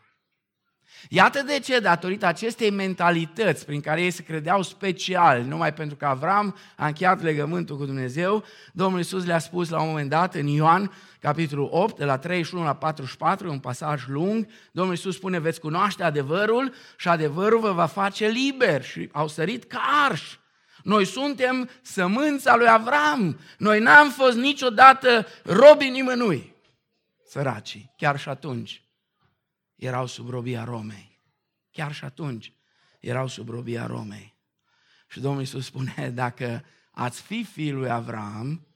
Iată 1.09 1.43
de 1.43 1.59
ce, 1.59 1.79
datorită 1.79 2.27
acestei 2.27 2.71
mentalități 2.71 3.67
prin 3.67 3.81
care 3.81 4.03
ei 4.03 4.11
se 4.11 4.23
credeau 4.23 4.63
special, 4.63 5.43
numai 5.43 5.75
pentru 5.75 5.97
că 5.97 6.07
Avram 6.07 6.57
a 6.77 6.87
încheiat 6.87 7.23
legământul 7.23 7.77
cu 7.77 7.85
Dumnezeu, 7.85 8.45
Domnul 8.73 8.99
Iisus 8.99 9.25
le-a 9.25 9.39
spus 9.39 9.69
la 9.69 9.81
un 9.81 9.89
moment 9.89 10.11
dat 10.11 10.35
în 10.35 10.47
Ioan, 10.47 10.93
capitolul 11.21 11.69
8, 11.71 11.99
de 11.99 12.05
la 12.05 12.19
31 12.19 12.65
la 12.65 12.75
44, 12.75 13.51
un 13.51 13.59
pasaj 13.59 14.07
lung, 14.07 14.47
Domnul 14.73 14.95
Iisus 14.95 15.15
spune, 15.15 15.39
veți 15.39 15.61
cunoaște 15.61 16.03
adevărul 16.03 16.73
și 16.97 17.09
adevărul 17.09 17.61
vă 17.61 17.73
va 17.73 17.87
face 17.87 18.27
liber. 18.27 18.83
Și 18.83 19.09
au 19.13 19.29
sărit 19.29 19.65
ca 19.65 19.81
arși. 20.09 20.39
Noi 20.83 21.05
suntem 21.05 21.71
sămânța 21.83 22.57
lui 22.57 22.69
Avram. 22.69 23.41
Noi 23.59 23.81
n-am 23.81 24.11
fost 24.11 24.37
niciodată 24.37 25.27
robii 25.43 25.91
nimănui. 25.91 26.55
Săracii, 27.27 27.93
chiar 27.97 28.19
și 28.19 28.29
atunci 28.29 28.84
erau 29.75 30.07
sub 30.07 30.29
robia 30.29 30.65
Romei. 30.65 31.21
Chiar 31.71 31.93
și 31.93 32.05
atunci 32.05 32.53
erau 33.01 33.27
sub 33.27 33.49
robia 33.49 33.87
Romei. 33.87 34.35
Și 35.09 35.21
Domnul 35.21 35.41
Iisus 35.41 35.65
spune, 35.65 36.11
dacă 36.15 36.65
ați 36.91 37.23
fi 37.23 37.45
fiul 37.45 37.79
lui 37.79 37.91
Avram, 37.91 38.67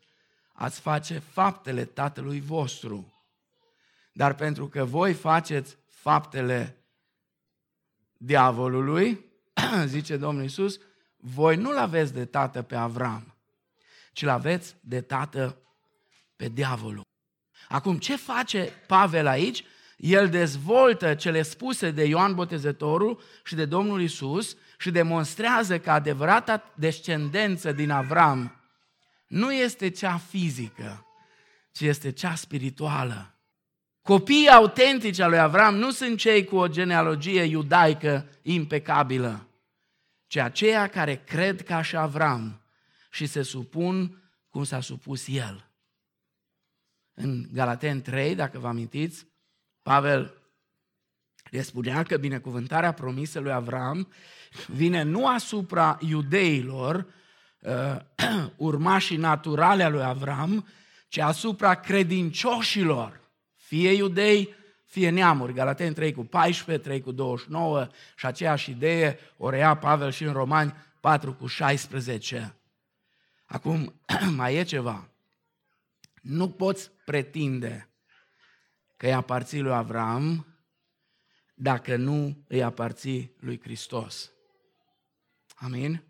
ați 0.53 0.81
face 0.81 1.19
faptele 1.19 1.85
tatălui 1.85 2.41
vostru. 2.41 3.13
Dar 4.13 4.35
pentru 4.35 4.69
că 4.69 4.85
voi 4.85 5.15
faceți 5.15 5.77
faptele 5.89 6.77
diavolului, 8.13 9.25
zice 9.87 10.17
Domnul 10.17 10.43
Iisus, 10.43 10.81
voi 11.17 11.57
nu-l 11.57 11.77
aveți 11.77 12.13
de 12.13 12.25
tată 12.25 12.63
pe 12.63 12.77
Avram, 12.77 13.35
ci 14.13 14.25
l 14.25 14.29
aveți 14.29 14.77
de 14.81 15.01
tată 15.01 15.59
pe 16.37 16.49
diavolul. 16.49 17.07
Acum, 17.69 17.99
ce 17.99 18.17
face 18.17 18.73
Pavel 18.87 19.27
aici? 19.27 19.65
El 19.99 20.29
dezvoltă 20.29 21.15
cele 21.15 21.43
spuse 21.43 21.91
de 21.91 22.05
Ioan 22.05 22.35
Botezătorul 22.35 23.21
și 23.45 23.55
de 23.55 23.65
Domnul 23.65 24.03
Isus 24.03 24.57
și 24.79 24.91
demonstrează 24.91 25.79
că 25.79 25.91
adevărata 25.91 26.73
descendență 26.77 27.73
din 27.73 27.91
Avram 27.91 28.61
nu 29.27 29.53
este 29.53 29.91
cea 29.91 30.17
fizică, 30.17 31.07
ci 31.73 31.81
este 31.81 32.13
cea 32.13 32.35
spirituală. 32.35 33.35
Copiii 34.03 34.49
autentici 34.49 35.19
al 35.19 35.31
lui 35.31 35.39
Avram 35.39 35.75
nu 35.75 35.91
sunt 35.91 36.19
cei 36.19 36.45
cu 36.45 36.57
o 36.57 36.69
genealogie 36.69 37.43
iudaică 37.43 38.29
impecabilă, 38.43 39.47
ci 40.27 40.37
aceia 40.37 40.89
care 40.89 41.17
cred 41.17 41.63
ca 41.63 41.83
și 41.83 41.97
Avram 41.97 42.61
și 43.11 43.27
se 43.27 43.43
supun 43.43 44.23
cum 44.49 44.65
s-a 44.65 44.81
supus 44.81 45.27
el. 45.29 45.71
În 47.15 47.49
Galaten 47.53 48.03
3, 48.03 48.35
dacă 48.35 48.59
vă 48.59 48.67
amintiți, 48.67 49.27
Pavel 49.89 50.35
le 51.51 51.63
spunea 51.63 52.03
că 52.03 52.17
binecuvântarea 52.17 52.93
promisă 52.93 53.41
lui 53.41 53.53
Avram 53.53 54.09
vine 54.67 55.03
nu 55.03 55.27
asupra 55.27 55.99
iudeilor, 56.01 57.07
uh, 57.61 57.97
urmașii 58.57 59.17
naturale 59.17 59.83
a 59.83 59.89
lui 59.89 60.03
Avram, 60.03 60.67
ci 61.09 61.19
asupra 61.19 61.75
credincioșilor, 61.75 63.21
fie 63.57 63.93
iudei, 63.93 64.55
fie 64.87 65.11
neamuri. 65.11 65.53
Galaten 65.53 65.93
3 65.93 66.13
cu 66.13 66.25
14, 66.25 66.85
3 66.85 67.01
cu 67.01 67.13
29 67.13 67.89
și 68.17 68.27
aceeași 68.27 68.71
idee 68.71 69.19
o 69.37 69.51
rea 69.51 69.77
Pavel 69.77 70.11
și 70.11 70.25
în 70.25 70.33
Romani 70.33 70.75
4 71.01 71.33
cu 71.33 71.47
16. 71.47 72.57
Acum, 73.45 73.95
mai 74.37 74.55
e 74.55 74.63
ceva. 74.63 75.09
Nu 76.23 76.49
poți 76.49 76.91
pretinde 77.05 77.88
că 78.99 79.07
îi 79.07 79.13
aparții 79.13 79.61
lui 79.61 79.73
Avram 79.73 80.47
dacă 81.55 81.97
nu 81.97 82.45
îi 82.49 82.63
aparții 82.63 83.37
lui 83.41 83.61
Hristos. 83.61 84.33
Amin? 85.55 86.03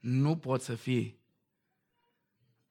Nu 0.00 0.36
poți 0.36 0.64
să 0.64 0.74
fii 0.74 1.20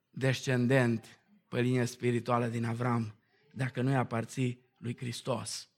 descendent 0.10 1.20
pe 1.48 1.62
linie 1.62 1.86
spirituală 1.86 2.48
din 2.48 2.66
Avram 2.66 3.16
dacă 3.52 3.82
nu 3.82 3.90
îi 3.90 3.96
aparții 3.96 4.66
lui 4.78 4.98
Hristos. 4.98 5.70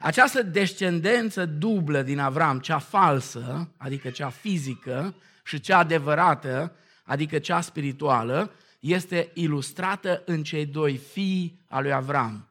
Această 0.00 0.42
descendență 0.42 1.46
dublă 1.46 2.02
din 2.02 2.18
Avram, 2.18 2.60
cea 2.60 2.78
falsă, 2.78 3.74
adică 3.76 4.10
cea 4.10 4.30
fizică, 4.30 5.14
și 5.44 5.60
cea 5.60 5.78
adevărată, 5.78 6.76
adică 7.04 7.38
cea 7.38 7.60
spirituală, 7.60 8.52
este 8.80 9.30
ilustrată 9.34 10.22
în 10.26 10.42
cei 10.42 10.66
doi 10.66 10.96
fii 10.96 11.64
al 11.68 11.82
lui 11.82 11.92
Avram, 11.92 12.47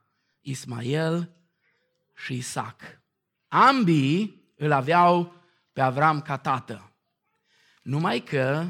Ismael 0.49 1.29
și 2.15 2.33
Isaac. 2.33 2.81
Ambii 3.47 4.51
îl 4.55 4.71
aveau 4.71 5.33
pe 5.73 5.81
Avram 5.81 6.21
ca 6.21 6.38
tată. 6.38 6.91
Numai 7.81 8.19
că 8.19 8.67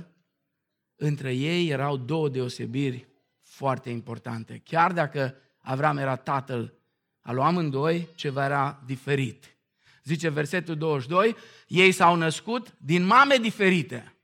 între 0.96 1.34
ei 1.34 1.70
erau 1.70 1.98
două 1.98 2.30
deosebiri 2.30 3.08
foarte 3.42 3.90
importante. 3.90 4.62
Chiar 4.64 4.92
dacă 4.92 5.36
Avram 5.58 5.98
era 5.98 6.16
tatăl 6.16 6.74
al 7.22 7.40
amândoi, 7.40 8.08
ceva 8.16 8.46
era 8.46 8.82
diferit. 8.86 9.58
Zice 10.04 10.30
versetul 10.30 10.78
22, 10.78 11.36
ei 11.68 11.92
s-au 11.92 12.16
născut 12.16 12.76
din 12.78 13.06
mame 13.06 13.36
diferite. 13.36 14.16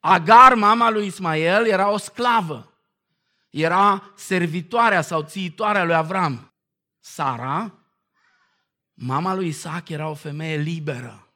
Agar, 0.00 0.54
mama 0.54 0.90
lui 0.90 1.06
Ismael, 1.06 1.66
era 1.66 1.90
o 1.90 1.96
sclavă. 1.96 2.72
Era 3.50 4.12
servitoarea 4.16 5.00
sau 5.00 5.22
țiitoarea 5.22 5.84
lui 5.84 5.94
Avram. 5.94 6.53
Sara, 7.06 7.84
mama 8.94 9.34
lui 9.34 9.48
Isaac, 9.48 9.88
era 9.88 10.08
o 10.08 10.14
femeie 10.14 10.56
liberă 10.56 11.34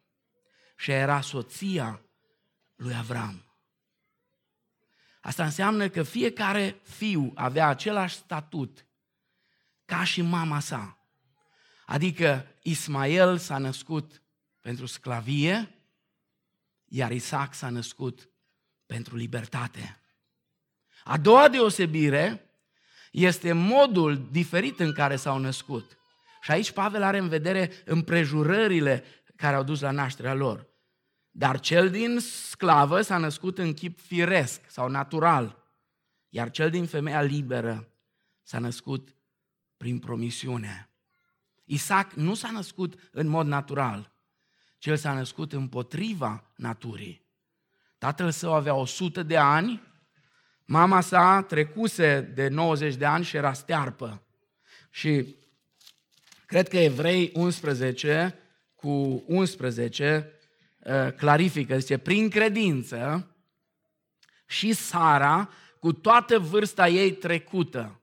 și 0.76 0.90
era 0.90 1.20
soția 1.20 2.02
lui 2.74 2.94
Avram. 2.94 3.56
Asta 5.20 5.44
înseamnă 5.44 5.88
că 5.88 6.02
fiecare 6.02 6.80
fiu 6.82 7.32
avea 7.34 7.68
același 7.68 8.16
statut 8.16 8.86
ca 9.84 10.04
și 10.04 10.22
mama 10.22 10.60
sa. 10.60 10.98
Adică 11.86 12.46
Ismael 12.62 13.38
s-a 13.38 13.58
născut 13.58 14.22
pentru 14.60 14.86
sclavie, 14.86 15.74
iar 16.84 17.10
Isaac 17.10 17.54
s-a 17.54 17.68
născut 17.68 18.30
pentru 18.86 19.16
libertate. 19.16 20.00
A 21.04 21.18
doua 21.18 21.48
deosebire 21.48 22.47
este 23.24 23.52
modul 23.52 24.28
diferit 24.30 24.80
în 24.80 24.92
care 24.92 25.16
s-au 25.16 25.38
născut. 25.38 25.98
Și 26.42 26.50
aici 26.50 26.70
Pavel 26.70 27.02
are 27.02 27.18
în 27.18 27.28
vedere 27.28 27.70
împrejurările 27.84 29.04
care 29.36 29.56
au 29.56 29.62
dus 29.62 29.80
la 29.80 29.90
nașterea 29.90 30.34
lor. 30.34 30.66
Dar 31.30 31.60
cel 31.60 31.90
din 31.90 32.18
sclavă 32.20 33.00
s-a 33.00 33.16
născut 33.16 33.58
în 33.58 33.74
chip 33.74 34.00
firesc 34.00 34.60
sau 34.70 34.88
natural, 34.88 35.64
iar 36.28 36.50
cel 36.50 36.70
din 36.70 36.86
femeia 36.86 37.22
liberă 37.22 37.88
s-a 38.42 38.58
născut 38.58 39.16
prin 39.76 39.98
promisiune. 39.98 40.90
Isaac 41.64 42.12
nu 42.12 42.34
s-a 42.34 42.50
născut 42.50 43.08
în 43.12 43.26
mod 43.26 43.46
natural, 43.46 44.12
ci 44.78 44.86
el 44.86 44.96
s-a 44.96 45.12
născut 45.12 45.52
împotriva 45.52 46.52
naturii. 46.56 47.26
Tatăl 47.98 48.30
său 48.30 48.54
avea 48.54 48.74
100 48.74 49.22
de 49.22 49.36
ani, 49.36 49.82
mama 50.70 51.00
sa 51.00 51.42
trecuse 51.42 52.20
de 52.34 52.48
90 52.48 52.94
de 52.94 53.04
ani 53.04 53.24
și 53.24 53.36
era 53.36 53.52
stearpă. 53.52 54.22
Și 54.90 55.36
cred 56.46 56.68
că 56.68 56.78
Evrei 56.78 57.30
11 57.34 58.38
cu 58.74 59.22
11 59.26 60.32
uh, 60.78 61.12
clarifică, 61.12 61.78
zice, 61.78 61.98
prin 61.98 62.28
credință 62.28 63.26
și 64.46 64.72
Sara, 64.72 65.50
cu 65.78 65.92
toată 65.92 66.38
vârsta 66.38 66.88
ei 66.88 67.12
trecută, 67.12 68.00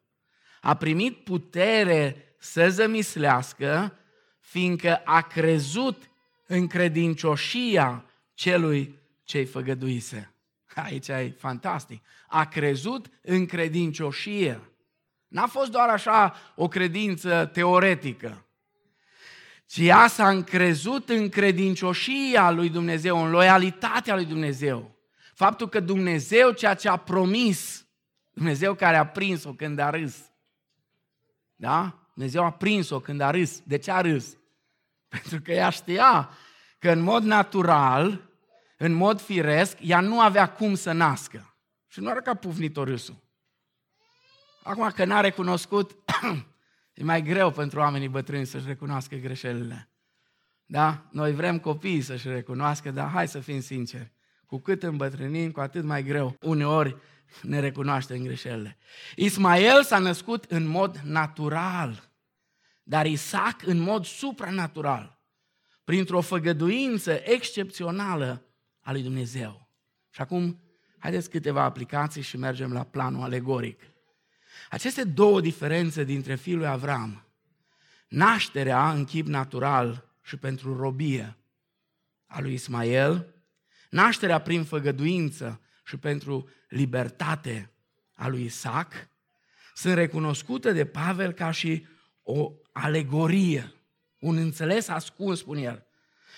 a 0.62 0.76
primit 0.76 1.24
putere 1.24 2.36
să 2.40 2.70
zămislească, 2.70 3.98
fiindcă 4.40 4.96
a 4.96 5.22
crezut 5.22 6.10
în 6.48 6.68
credincioșia 6.68 8.06
celui 8.34 9.00
ce-i 9.24 9.46
făgăduise. 9.46 10.35
Aici 10.76 11.08
e 11.08 11.36
fantastic. 11.38 12.04
A 12.28 12.46
crezut 12.46 13.06
în 13.22 13.46
credincioșie. 13.46 14.62
N-a 15.28 15.48
fost 15.48 15.72
doar 15.72 15.90
așa 15.90 16.36
o 16.56 16.68
credință 16.68 17.50
teoretică, 17.54 18.46
ci 19.66 19.78
ea 19.78 20.08
s-a 20.08 20.30
încrezut 20.30 21.10
în 21.10 21.30
credincioșia 21.30 22.52
lui 22.52 22.70
Dumnezeu, 22.70 23.24
în 23.24 23.30
loialitatea 23.30 24.16
lui 24.16 24.26
Dumnezeu. 24.26 24.96
Faptul 25.34 25.70
că 25.70 25.80
Dumnezeu 25.80 26.52
ceea 26.52 26.74
ce 26.74 26.90
a 26.90 26.98
promis, 26.98 27.86
Dumnezeu 28.32 28.74
care 28.74 28.96
a 28.96 29.06
prins-o 29.06 29.54
când 29.54 29.80
a 29.80 29.90
râs, 29.90 30.16
da? 31.56 32.00
Dumnezeu 32.14 32.44
a 32.44 32.52
prins-o 32.52 33.00
când 33.00 33.22
a 33.22 33.32
râs. 33.32 33.62
De 33.64 33.78
ce 33.78 33.92
a 33.92 34.02
râs? 34.02 34.38
Pentru 35.08 35.42
că 35.42 35.52
ea 35.52 35.70
știa 35.70 36.30
că 36.80 36.92
în 36.92 37.00
mod 37.00 37.24
natural, 37.24 38.30
în 38.78 38.92
mod 38.92 39.22
firesc, 39.22 39.78
ea 39.82 40.00
nu 40.00 40.20
avea 40.20 40.52
cum 40.52 40.76
să 40.76 40.92
nască. 40.92 41.56
Și 41.88 42.00
nu 42.00 42.22
că 42.24 42.30
a 42.30 42.34
pufnit-o 42.34 42.84
râsul. 42.84 43.24
Acum 44.64 44.90
că 44.90 45.06
n-a 45.06 45.20
recunoscut, 45.20 45.96
e 46.94 47.04
mai 47.04 47.22
greu 47.22 47.52
pentru 47.52 47.80
oamenii 47.80 48.08
bătrâni 48.08 48.46
să-și 48.46 48.66
recunoască 48.66 49.16
greșelile. 49.16 49.90
Da? 50.66 51.08
Noi 51.12 51.34
vrem 51.34 51.60
copiii 51.60 52.02
să-și 52.02 52.28
recunoască, 52.28 52.92
dar 52.92 53.10
hai 53.10 53.28
să 53.28 53.40
fim 53.40 53.62
sinceri. 53.62 54.14
Cu 54.46 54.58
cât 54.58 54.84
îmbătrânim, 54.84 55.52
cu 55.52 55.60
atât 55.60 55.84
mai 55.84 56.04
greu. 56.04 56.38
Uneori 56.42 56.98
ne 57.42 57.60
recunoaștem 57.60 58.24
greșelile. 58.24 58.78
Ismael 59.16 59.84
s-a 59.84 60.00
născut 60.00 60.44
în 60.44 60.68
mod 60.68 60.98
natural, 60.98 62.12
dar 62.84 63.06
Isaac 63.06 63.66
în 63.66 63.78
mod 63.78 64.06
supranatural, 64.06 65.22
printr-o 65.84 66.22
făgăduință 66.22 67.22
excepțională 67.24 68.46
a 68.86 68.92
lui 68.92 69.02
Dumnezeu. 69.02 69.70
Și 70.10 70.22
acum, 70.22 70.62
haideți 70.98 71.30
câteva 71.30 71.64
aplicații 71.64 72.22
și 72.22 72.38
mergem 72.38 72.74
la 72.74 72.84
planul 72.84 73.24
alegoric. 73.24 73.82
Aceste 74.70 75.04
două 75.04 75.42
diferențe 75.42 76.04
dintre 76.04 76.36
fiul 76.36 76.58
lui 76.58 76.68
Avram, 76.68 77.26
nașterea 78.08 78.92
în 78.92 79.06
chip 79.06 79.28
natural 79.28 80.10
și 80.22 80.38
pentru 80.38 80.78
robie 80.78 81.38
a 82.26 82.42
lui 82.42 82.54
Ismael, 82.54 83.34
nașterea 83.90 84.40
prin 84.40 84.64
făgăduință 84.64 85.62
și 85.86 85.98
pentru 85.98 86.50
libertate 86.68 87.72
a 88.14 88.28
lui 88.28 88.44
Isaac, 88.44 88.94
sunt 89.74 89.94
recunoscute 89.94 90.72
de 90.72 90.86
Pavel 90.86 91.32
ca 91.32 91.52
și 91.52 91.88
o 92.24 92.52
alegorie, 92.72 93.74
un 94.20 94.38
înțeles 94.38 94.88
ascuns, 94.88 95.40
spune 95.40 95.62
el. 95.62 95.86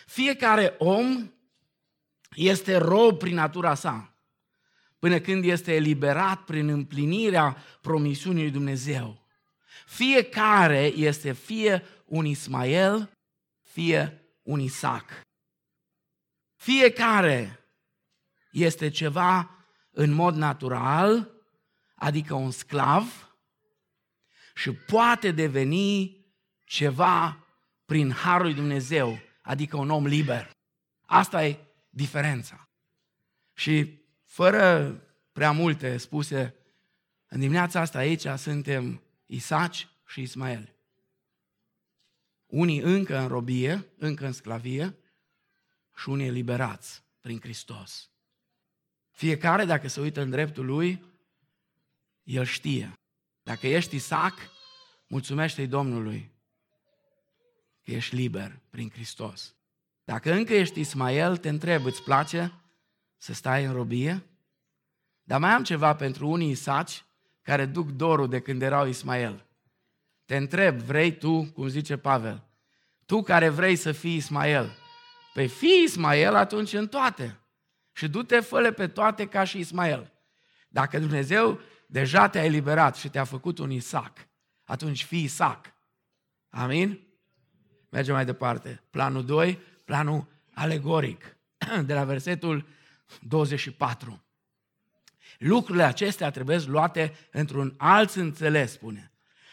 Fiecare 0.06 0.76
om 0.78 1.32
este 2.38 2.76
rob 2.76 3.18
prin 3.18 3.34
natura 3.34 3.76
sa, 3.76 4.14
până 5.00 5.20
când 5.20 5.46
este 5.46 5.76
eliberat 5.76 6.44
prin 6.44 6.68
împlinirea 6.70 7.58
promisiunii 7.82 8.42
lui 8.42 8.52
Dumnezeu. 8.52 9.26
Fiecare 9.86 10.84
este 10.86 11.32
fie 11.32 11.84
un 12.06 12.26
Ismael, 12.26 13.12
fie 13.62 14.22
un 14.44 14.60
Isaac. 14.60 15.22
Fiecare 16.56 17.60
este 18.52 18.90
ceva 18.90 19.52
în 19.92 20.12
mod 20.12 20.36
natural, 20.36 21.32
adică 21.96 22.34
un 22.34 22.52
sclav, 22.52 23.36
și 24.56 24.72
poate 24.72 25.32
deveni 25.32 26.26
ceva 26.64 27.46
prin 27.86 28.12
harul 28.12 28.46
lui 28.46 28.56
Dumnezeu, 28.56 29.20
adică 29.42 29.78
un 29.78 29.90
om 29.90 30.06
liber. 30.06 30.50
Asta 31.06 31.46
e 31.46 31.67
diferența. 31.98 32.70
Și 33.54 34.02
fără 34.24 34.92
prea 35.32 35.52
multe 35.52 35.98
spuse, 35.98 36.56
în 37.28 37.40
dimineața 37.40 37.80
asta 37.80 37.98
aici 37.98 38.28
suntem 38.38 39.02
Isaci 39.26 39.88
și 40.08 40.22
Ismael. 40.22 40.76
Unii 42.46 42.80
încă 42.80 43.18
în 43.18 43.28
robie, 43.28 43.88
încă 43.98 44.26
în 44.26 44.32
sclavie 44.32 44.98
și 45.96 46.10
unii 46.10 46.26
eliberați 46.26 47.04
prin 47.22 47.40
Hristos. 47.40 48.10
Fiecare, 49.12 49.66
dacă 49.66 49.88
se 49.88 50.02
uită 50.02 50.22
în 50.22 50.30
dreptul 50.30 50.66
lui, 50.66 51.04
el 52.24 52.46
știe. 52.46 52.94
Dacă 53.44 53.68
ești 53.68 53.96
Isaac, 53.96 54.34
mulțumește-i 55.08 55.68
Domnului 55.68 56.32
că 57.84 57.92
ești 57.92 58.16
liber 58.16 58.60
prin 58.70 58.90
Hristos. 58.90 59.57
Dacă 60.08 60.34
încă 60.34 60.54
ești 60.54 60.80
Ismael, 60.80 61.38
te 61.38 61.50
întreb, 61.50 61.86
îți 61.86 62.04
place 62.04 62.54
să 63.18 63.34
stai 63.34 63.64
în 63.64 63.74
robie? 63.74 64.24
Dar 65.24 65.40
mai 65.40 65.50
am 65.50 65.64
ceva 65.64 65.96
pentru 65.96 66.28
unii 66.28 66.50
Isaci 66.50 67.06
care 67.42 67.66
duc 67.66 67.90
dorul 67.90 68.30
de 68.30 68.40
când 68.40 68.62
erau 68.62 68.88
Ismael. 68.88 69.46
Te 70.26 70.36
întreb, 70.36 70.80
vrei 70.80 71.18
tu, 71.18 71.44
cum 71.44 71.68
zice 71.68 71.98
Pavel, 71.98 72.44
tu 73.06 73.22
care 73.24 73.50
vrei 73.50 73.76
să 73.76 73.92
fii 73.92 74.16
Ismael, 74.16 74.78
păi 75.34 75.48
fii 75.48 75.84
Ismael 75.84 76.36
atunci 76.36 76.74
în 76.74 76.88
toate 76.88 77.40
și 77.92 78.08
du-te 78.08 78.40
fă 78.40 78.72
pe 78.76 78.88
toate 78.88 79.28
ca 79.28 79.44
și 79.44 79.60
Ismael. 79.60 80.12
Dacă 80.68 81.00
Dumnezeu 81.00 81.60
deja 81.88 82.30
te-a 82.30 82.44
eliberat 82.44 82.96
și 82.96 83.10
te-a 83.10 83.24
făcut 83.24 83.58
un 83.58 83.72
Isaac, 83.72 84.28
atunci 84.64 85.04
fii 85.04 85.24
Isaac. 85.24 85.74
Amin? 86.50 87.00
Mergem 87.90 88.14
mai 88.14 88.26
departe. 88.26 88.84
Planul 88.90 89.26
2, 89.26 89.76
planul 89.88 90.28
alegoric, 90.54 91.38
de 91.86 91.94
la 91.94 92.04
versetul 92.04 92.68
24. 93.22 94.24
Lucrurile 95.38 95.84
acestea 95.84 96.30
trebuie 96.30 96.62
luate 96.66 97.14
într-un 97.32 97.74
alt 97.78 98.12
înțeles, 98.12 98.72
spune. 98.72 99.12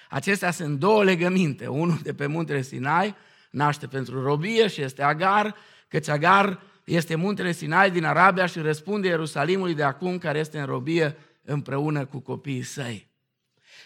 Acestea 0.09 0.51
sunt 0.51 0.79
două 0.79 1.05
legăminte. 1.05 1.67
Unul 1.67 1.99
de 2.03 2.15
pe 2.15 2.27
muntele 2.27 2.63
Sinai, 2.63 3.15
naște 3.51 3.87
pentru 3.87 4.23
robie 4.23 4.69
și 4.69 4.83
este 4.83 5.03
Agar, 5.03 5.55
căci 5.89 6.09
Agar 6.09 6.61
este 6.85 7.15
muntele 7.15 7.53
Sinai 7.53 7.91
din 7.91 8.05
Arabia 8.05 8.47
și 8.47 8.59
răspunde 8.59 9.09
Ierusalimului 9.09 9.75
de 9.75 9.83
acum 9.83 10.19
care 10.19 10.39
este 10.39 10.59
în 10.59 10.67
robie 10.67 11.17
împreună 11.43 12.05
cu 12.07 12.19
copiii 12.19 12.63
săi. 12.63 13.11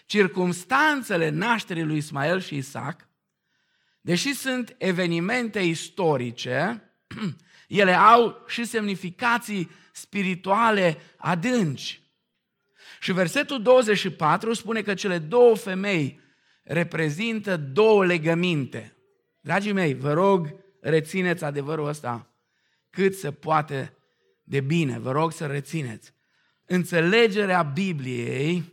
Circumstanțele 0.05 1.29
nașterii 1.29 1.83
lui 1.83 1.97
Ismael 1.97 2.39
și 2.39 2.55
Isaac, 2.55 3.08
deși 4.01 4.33
sunt 4.33 4.75
evenimente 4.77 5.59
istorice, 5.59 6.83
ele 7.67 7.93
au 7.93 8.43
și 8.47 8.65
semnificații 8.65 9.69
spirituale 9.91 10.97
adânci. 11.17 12.01
Și 12.99 13.11
versetul 13.11 13.61
24 13.61 14.53
spune 14.53 14.81
că 14.81 14.93
cele 14.93 15.17
două 15.17 15.55
femei 15.55 16.19
reprezintă 16.63 17.57
două 17.57 18.05
legăminte. 18.05 18.97
Dragii 19.41 19.71
mei, 19.71 19.93
vă 19.93 20.13
rog, 20.13 20.55
rețineți 20.81 21.43
adevărul 21.43 21.87
ăsta 21.87 22.33
cât 22.89 23.15
se 23.15 23.31
poate 23.31 23.97
de 24.43 24.59
bine. 24.59 24.99
Vă 24.99 25.11
rog 25.11 25.31
să 25.31 25.45
rețineți. 25.45 26.13
Înțelegerea 26.65 27.61
Bibliei 27.61 28.63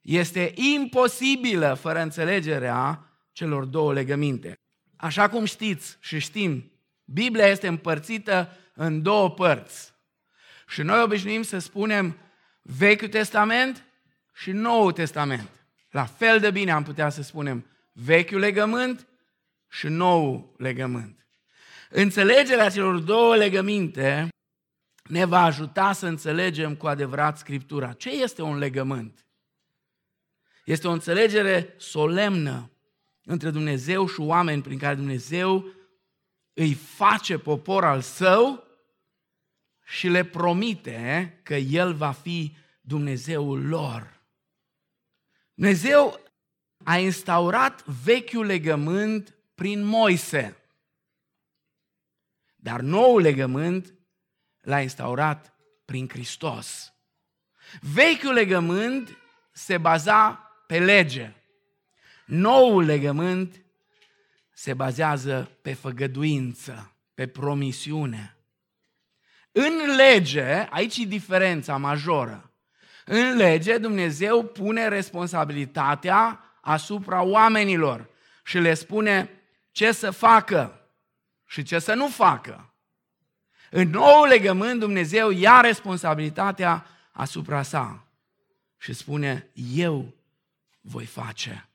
este 0.00 0.52
imposibilă 0.54 1.74
fără 1.74 2.00
înțelegerea 2.00 3.11
celor 3.32 3.64
două 3.64 3.92
legăminte. 3.92 4.54
Așa 4.96 5.28
cum 5.28 5.44
știți 5.44 5.96
și 6.00 6.18
știm, 6.18 6.72
Biblia 7.04 7.46
este 7.46 7.66
împărțită 7.66 8.56
în 8.74 9.02
două 9.02 9.30
părți. 9.30 9.92
Și 10.68 10.82
noi 10.82 11.02
obișnuim 11.02 11.42
să 11.42 11.58
spunem 11.58 12.16
Vechiul 12.62 13.08
Testament 13.08 13.84
și 14.34 14.50
Noul 14.50 14.92
Testament. 14.92 15.66
La 15.90 16.04
fel 16.04 16.40
de 16.40 16.50
bine 16.50 16.72
am 16.72 16.82
putea 16.82 17.08
să 17.08 17.22
spunem 17.22 17.66
Vechiul 17.92 18.38
legământ 18.38 19.06
și 19.68 19.86
Noul 19.86 20.54
legământ. 20.58 21.26
Înțelegerea 21.90 22.70
celor 22.70 22.98
două 22.98 23.36
legăminte 23.36 24.28
ne 25.02 25.24
va 25.24 25.42
ajuta 25.42 25.92
să 25.92 26.06
înțelegem 26.06 26.76
cu 26.76 26.86
adevărat 26.86 27.38
Scriptura. 27.38 27.92
Ce 27.92 28.10
este 28.10 28.42
un 28.42 28.58
legământ? 28.58 29.26
Este 30.64 30.88
o 30.88 30.92
înțelegere 30.92 31.74
solemnă 31.76 32.71
între 33.24 33.50
Dumnezeu 33.50 34.06
și 34.06 34.20
oameni 34.20 34.62
prin 34.62 34.78
care 34.78 34.94
Dumnezeu 34.94 35.64
îi 36.52 36.74
face 36.74 37.38
popor 37.38 37.84
al 37.84 38.00
său 38.00 38.64
și 39.84 40.08
le 40.08 40.24
promite 40.24 41.40
că 41.42 41.54
El 41.54 41.94
va 41.94 42.12
fi 42.12 42.56
Dumnezeul 42.80 43.66
lor. 43.66 44.20
Dumnezeu 45.54 46.20
a 46.84 46.98
instaurat 46.98 47.86
vechiul 47.86 48.44
legământ 48.44 49.36
prin 49.54 49.84
Moise. 49.84 50.56
Dar 52.56 52.80
noul 52.80 53.20
legământ 53.20 53.94
l-a 54.60 54.80
instaurat 54.80 55.54
prin 55.84 56.08
Hristos. 56.08 56.92
Vechiul 57.80 58.32
legământ 58.32 59.16
se 59.52 59.78
baza 59.78 60.32
pe 60.66 60.78
lege. 60.78 61.41
Noul 62.32 62.84
legământ 62.84 63.64
se 64.52 64.74
bazează 64.74 65.50
pe 65.62 65.72
făgăduință, 65.72 66.92
pe 67.14 67.26
promisiune. 67.26 68.36
În 69.50 69.94
lege, 69.96 70.66
aici 70.70 70.96
e 70.96 71.04
diferența 71.04 71.76
majoră. 71.76 72.52
În 73.04 73.36
lege, 73.36 73.78
Dumnezeu 73.78 74.44
pune 74.44 74.88
responsabilitatea 74.88 76.44
asupra 76.60 77.22
oamenilor 77.22 78.08
și 78.44 78.58
le 78.58 78.74
spune 78.74 79.30
ce 79.70 79.92
să 79.92 80.10
facă 80.10 80.90
și 81.46 81.62
ce 81.62 81.78
să 81.78 81.94
nu 81.94 82.08
facă. 82.08 82.74
În 83.70 83.88
nou 83.88 84.24
legământ, 84.24 84.80
Dumnezeu 84.80 85.30
ia 85.30 85.60
responsabilitatea 85.60 86.86
asupra 87.10 87.62
sa 87.62 88.06
și 88.78 88.92
spune, 88.92 89.50
eu 89.74 90.14
voi 90.80 91.06
face. 91.06 91.66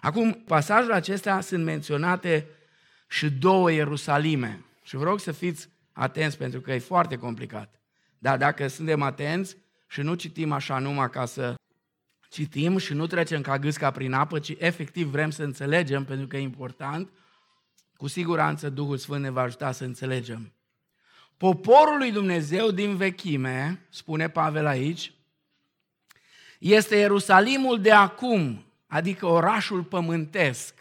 Acum, 0.00 0.32
pasajul 0.32 0.92
acestea 0.92 1.40
sunt 1.40 1.64
menționate 1.64 2.46
și 3.08 3.30
două 3.30 3.72
Ierusalime. 3.72 4.64
Și 4.82 4.96
vă 4.96 5.04
rog 5.04 5.20
să 5.20 5.32
fiți 5.32 5.68
atenți 5.92 6.38
pentru 6.38 6.60
că 6.60 6.72
e 6.72 6.78
foarte 6.78 7.16
complicat. 7.16 7.80
Dar 8.18 8.38
dacă 8.38 8.68
suntem 8.68 9.02
atenți 9.02 9.56
și 9.86 10.00
nu 10.00 10.14
citim 10.14 10.52
așa 10.52 10.78
numai 10.78 11.10
ca 11.10 11.24
să 11.24 11.54
citim 12.28 12.78
și 12.78 12.92
nu 12.92 13.06
trecem 13.06 13.40
ca 13.40 13.58
gâsca 13.58 13.90
prin 13.90 14.12
apă, 14.12 14.38
ci 14.38 14.54
efectiv 14.58 15.06
vrem 15.06 15.30
să 15.30 15.42
înțelegem, 15.42 16.04
pentru 16.04 16.26
că 16.26 16.36
e 16.36 16.40
important, 16.40 17.10
cu 17.96 18.06
siguranță 18.06 18.70
Duhul 18.70 18.96
Sfânt 18.96 19.22
ne 19.22 19.30
va 19.30 19.40
ajuta 19.40 19.72
să 19.72 19.84
înțelegem. 19.84 20.52
Poporul 21.36 21.98
lui 21.98 22.12
Dumnezeu 22.12 22.70
din 22.70 22.96
vechime, 22.96 23.86
spune 23.90 24.28
Pavel 24.28 24.66
aici, 24.66 25.12
este 26.58 26.96
Ierusalimul 26.96 27.80
de 27.80 27.92
acum, 27.92 28.67
adică 28.88 29.26
orașul 29.26 29.82
pământesc. 29.82 30.74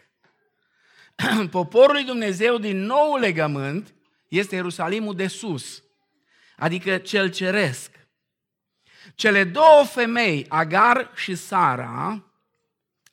Poporul 1.50 1.94
lui 1.94 2.04
Dumnezeu 2.04 2.58
din 2.58 2.78
nou 2.78 3.16
legământ 3.16 3.94
este 4.28 4.56
Ierusalimul 4.56 5.16
de 5.16 5.28
sus, 5.28 5.84
adică 6.58 6.98
cel 6.98 7.32
ceresc. 7.32 7.92
Cele 9.16 9.44
două 9.44 9.84
femei, 9.84 10.46
Agar 10.50 11.12
și 11.16 11.36
Sara, 11.36 12.24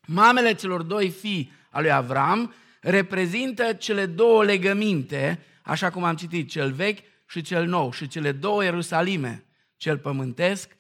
mamele 0.06 0.54
celor 0.54 0.82
doi 0.82 1.10
fii 1.10 1.52
al 1.70 1.82
lui 1.82 1.92
Avram, 1.92 2.54
reprezintă 2.80 3.72
cele 3.72 4.06
două 4.06 4.44
legăminte, 4.44 5.44
așa 5.62 5.90
cum 5.90 6.04
am 6.04 6.16
citit, 6.16 6.50
cel 6.50 6.72
vechi 6.72 7.04
și 7.26 7.42
cel 7.42 7.66
nou, 7.66 7.92
și 7.92 8.08
cele 8.08 8.32
două 8.32 8.64
Ierusalime, 8.64 9.44
cel 9.76 9.98
pământesc 9.98 10.76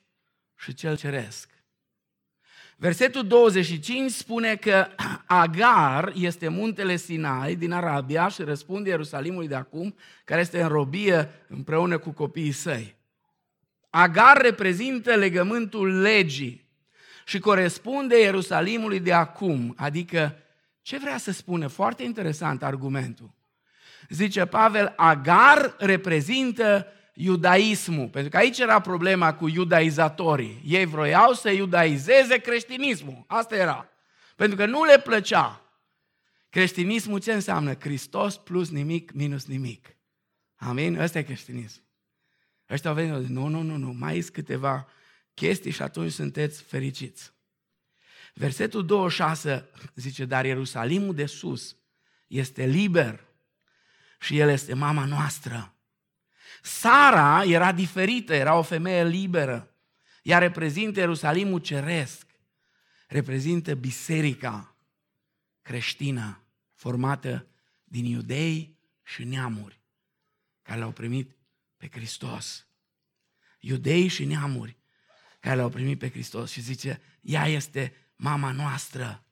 și 0.56 0.74
cel 0.74 0.96
ceresc. 0.96 1.53
Versetul 2.76 3.26
25 3.26 4.10
spune 4.10 4.56
că 4.56 4.86
Agar 5.26 6.12
este 6.16 6.48
muntele 6.48 6.96
Sinai 6.96 7.54
din 7.54 7.72
Arabia 7.72 8.28
și 8.28 8.42
răspunde 8.42 8.88
Ierusalimului 8.88 9.48
de 9.48 9.54
acum, 9.54 9.94
care 10.24 10.40
este 10.40 10.62
în 10.62 10.68
robie 10.68 11.28
împreună 11.48 11.98
cu 11.98 12.10
copiii 12.10 12.52
săi. 12.52 12.96
Agar 13.90 14.40
reprezintă 14.40 15.14
legământul 15.14 16.00
legii 16.00 16.68
și 17.24 17.38
corespunde 17.38 18.20
Ierusalimului 18.20 19.00
de 19.00 19.12
acum, 19.12 19.74
adică 19.76 20.36
ce 20.82 20.98
vrea 20.98 21.16
să 21.16 21.32
spună? 21.32 21.66
Foarte 21.66 22.02
interesant 22.02 22.62
argumentul. 22.62 23.30
Zice 24.08 24.44
Pavel, 24.44 24.92
Agar 24.96 25.74
reprezintă 25.78 26.86
iudaismul, 27.14 28.08
pentru 28.08 28.30
că 28.30 28.36
aici 28.36 28.58
era 28.58 28.80
problema 28.80 29.34
cu 29.34 29.48
iudaizatorii. 29.48 30.62
Ei 30.64 30.84
vroiau 30.84 31.32
să 31.32 31.50
iudaizeze 31.50 32.38
creștinismul. 32.38 33.24
Asta 33.26 33.56
era. 33.56 33.88
Pentru 34.36 34.56
că 34.56 34.66
nu 34.66 34.84
le 34.84 34.98
plăcea. 34.98 35.64
Creștinismul 36.50 37.20
ce 37.20 37.32
înseamnă? 37.32 37.74
Hristos 37.74 38.36
plus 38.36 38.70
nimic 38.70 39.12
minus 39.12 39.46
nimic. 39.46 39.96
Amin? 40.56 41.00
Ăsta 41.00 41.18
e 41.18 41.22
creștinism. 41.22 41.82
Ăștia 42.70 42.90
au 42.90 42.96
venit, 42.96 43.28
nu, 43.28 43.46
nu, 43.46 43.62
nu, 43.62 43.76
nu, 43.76 43.92
mai 43.92 44.20
sunt 44.20 44.32
câteva 44.32 44.88
chestii 45.34 45.70
și 45.70 45.82
atunci 45.82 46.12
sunteți 46.12 46.62
fericiți. 46.62 47.32
Versetul 48.34 48.86
26 48.86 49.68
zice, 49.94 50.24
dar 50.24 50.44
Ierusalimul 50.44 51.14
de 51.14 51.26
sus 51.26 51.76
este 52.26 52.64
liber 52.64 53.24
și 54.20 54.38
el 54.38 54.48
este 54.48 54.74
mama 54.74 55.04
noastră. 55.04 55.73
Sara 56.66 57.42
era 57.44 57.72
diferită, 57.72 58.34
era 58.34 58.54
o 58.54 58.62
femeie 58.62 59.04
liberă. 59.04 59.74
Ea 60.22 60.38
reprezintă 60.38 61.00
Ierusalimul 61.00 61.60
ceresc, 61.60 62.26
reprezintă 63.08 63.74
biserica 63.74 64.76
creștină 65.62 66.42
formată 66.74 67.46
din 67.84 68.04
iudei 68.04 68.78
și 69.02 69.24
neamuri 69.24 69.80
care 70.62 70.80
l-au 70.80 70.90
primit 70.90 71.36
pe 71.76 71.88
Hristos. 71.92 72.66
Iudei 73.60 74.08
și 74.08 74.24
neamuri 74.24 74.76
care 75.40 75.56
l-au 75.56 75.68
primit 75.68 75.98
pe 75.98 76.10
Hristos 76.10 76.50
și 76.50 76.60
zice, 76.60 77.00
ea 77.20 77.46
este 77.46 77.94
mama 78.16 78.50
noastră. 78.50 79.24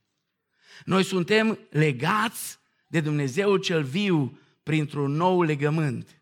Noi 0.84 1.04
suntem 1.04 1.58
legați 1.70 2.58
de 2.86 3.00
Dumnezeu 3.00 3.56
cel 3.56 3.82
viu 3.82 4.38
printr-un 4.62 5.12
nou 5.12 5.42
legământ. 5.42 6.21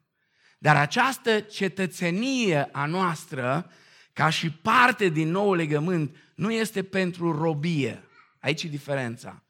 Dar 0.62 0.76
această 0.76 1.40
cetățenie 1.40 2.68
a 2.72 2.86
noastră, 2.86 3.70
ca 4.12 4.30
și 4.30 4.50
parte 4.50 5.08
din 5.08 5.30
nou 5.30 5.54
legământ, 5.54 6.16
nu 6.34 6.52
este 6.52 6.82
pentru 6.82 7.38
robie. 7.38 8.04
Aici 8.40 8.62
e 8.62 8.68
diferența. 8.68 9.42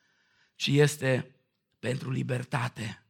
Ci 0.55 0.67
este 0.67 1.35
pentru 1.79 2.11
libertate. 2.11 3.03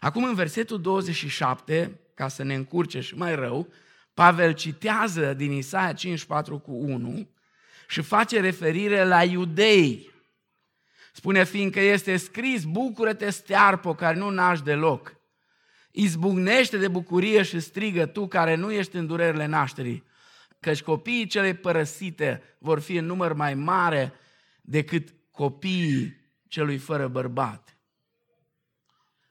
Acum 0.00 0.24
în 0.24 0.34
versetul 0.34 0.80
27, 0.80 2.00
ca 2.14 2.28
să 2.28 2.42
ne 2.42 2.54
încurce 2.54 3.00
și 3.00 3.14
mai 3.14 3.34
rău, 3.34 3.72
Pavel 4.14 4.52
citează 4.52 5.34
din 5.34 5.52
Isaia 5.52 5.92
54 5.92 6.58
cu 6.58 6.72
1 6.72 7.28
și 7.88 8.02
face 8.02 8.40
referire 8.40 9.04
la 9.04 9.24
iudei. 9.24 10.10
Spune, 11.12 11.44
fiindcă 11.44 11.80
este 11.80 12.16
scris, 12.16 12.64
bucură-te 12.64 13.30
stearpo 13.30 13.94
care 13.94 14.16
nu 14.16 14.30
naști 14.30 14.64
deloc. 14.64 15.20
Izbucnește 15.92 16.76
de 16.76 16.88
bucurie 16.88 17.42
și 17.42 17.60
strigă 17.60 18.06
tu 18.06 18.26
care 18.26 18.54
nu 18.54 18.72
ești 18.72 18.96
în 18.96 19.06
durerile 19.06 19.46
nașterii. 19.46 20.04
Căci 20.60 20.82
copiii 20.82 21.26
cele 21.26 21.54
părăsite 21.54 22.42
vor 22.58 22.80
fi 22.80 22.96
în 22.96 23.04
număr 23.04 23.32
mai 23.32 23.54
mare 23.54 24.12
decât 24.60 25.14
copiii 25.30 26.20
celui 26.48 26.78
fără 26.78 27.08
bărbat. 27.08 27.76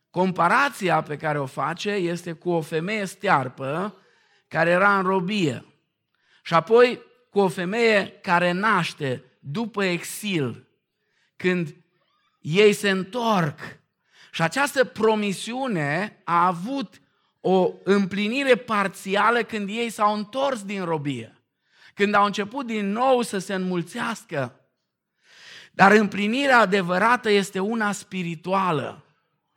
Comparația 0.10 1.02
pe 1.02 1.18
care 1.18 1.40
o 1.40 1.46
face 1.46 1.90
este 1.90 2.32
cu 2.32 2.50
o 2.50 2.62
femeie 2.62 3.06
stearpă 3.06 3.96
care 4.48 4.70
era 4.70 4.98
în 4.98 5.04
robie. 5.04 5.66
Și 6.44 6.54
apoi 6.54 7.02
cu 7.30 7.40
o 7.40 7.48
femeie 7.48 8.08
care 8.22 8.52
naște 8.52 9.24
după 9.40 9.84
exil, 9.84 10.68
când 11.36 11.76
ei 12.40 12.74
se 12.74 12.90
întorc. 12.90 13.60
Și 14.32 14.42
această 14.42 14.84
promisiune 14.86 16.22
a 16.24 16.46
avut 16.46 17.02
o 17.40 17.74
împlinire 17.84 18.56
parțială 18.56 19.44
când 19.44 19.70
ei 19.70 19.90
s-au 19.90 20.16
întors 20.16 20.64
din 20.64 20.84
robie, 20.84 21.42
când 21.94 22.14
au 22.14 22.26
început 22.26 22.66
din 22.66 22.92
nou 22.92 23.22
să 23.22 23.38
se 23.38 23.54
înmulțească. 23.54 24.56
Dar 25.72 25.92
împlinirea 25.92 26.60
adevărată 26.60 27.30
este 27.30 27.60
una 27.60 27.92
spirituală. 27.92 29.06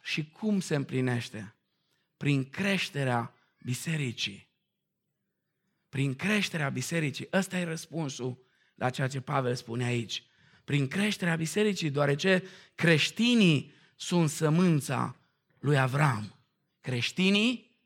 Și 0.00 0.30
cum 0.30 0.60
se 0.60 0.74
împlinește? 0.74 1.56
Prin 2.16 2.50
creșterea 2.50 3.34
bisericii 3.58 4.44
prin 5.94 6.14
creșterea 6.14 6.68
bisericii. 6.68 7.28
Ăsta 7.32 7.58
e 7.58 7.64
răspunsul 7.64 8.46
la 8.74 8.90
ceea 8.90 9.08
ce 9.08 9.20
Pavel 9.20 9.54
spune 9.54 9.84
aici. 9.84 10.22
Prin 10.64 10.88
creșterea 10.88 11.36
bisericii, 11.36 11.90
deoarece 11.90 12.42
creștinii 12.74 13.72
sunt 13.96 14.30
sămânța 14.30 15.16
lui 15.58 15.78
Avram. 15.78 16.34
Creștinii 16.80 17.76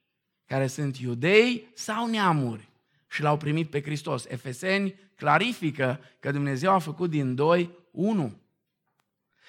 care 0.47 0.67
sunt 0.67 0.99
iudei 0.99 1.69
sau 1.75 2.07
neamuri 2.07 2.69
și 3.09 3.23
l-au 3.23 3.37
primit 3.37 3.71
pe 3.71 3.83
Hristos. 3.83 4.25
Efeseni 4.25 4.95
clarifică 5.17 6.01
că 6.21 6.31
Dumnezeu 6.31 6.73
a 6.73 6.79
făcut 6.79 7.11
din 7.11 7.35
doi 7.35 7.71
unu. 7.91 8.41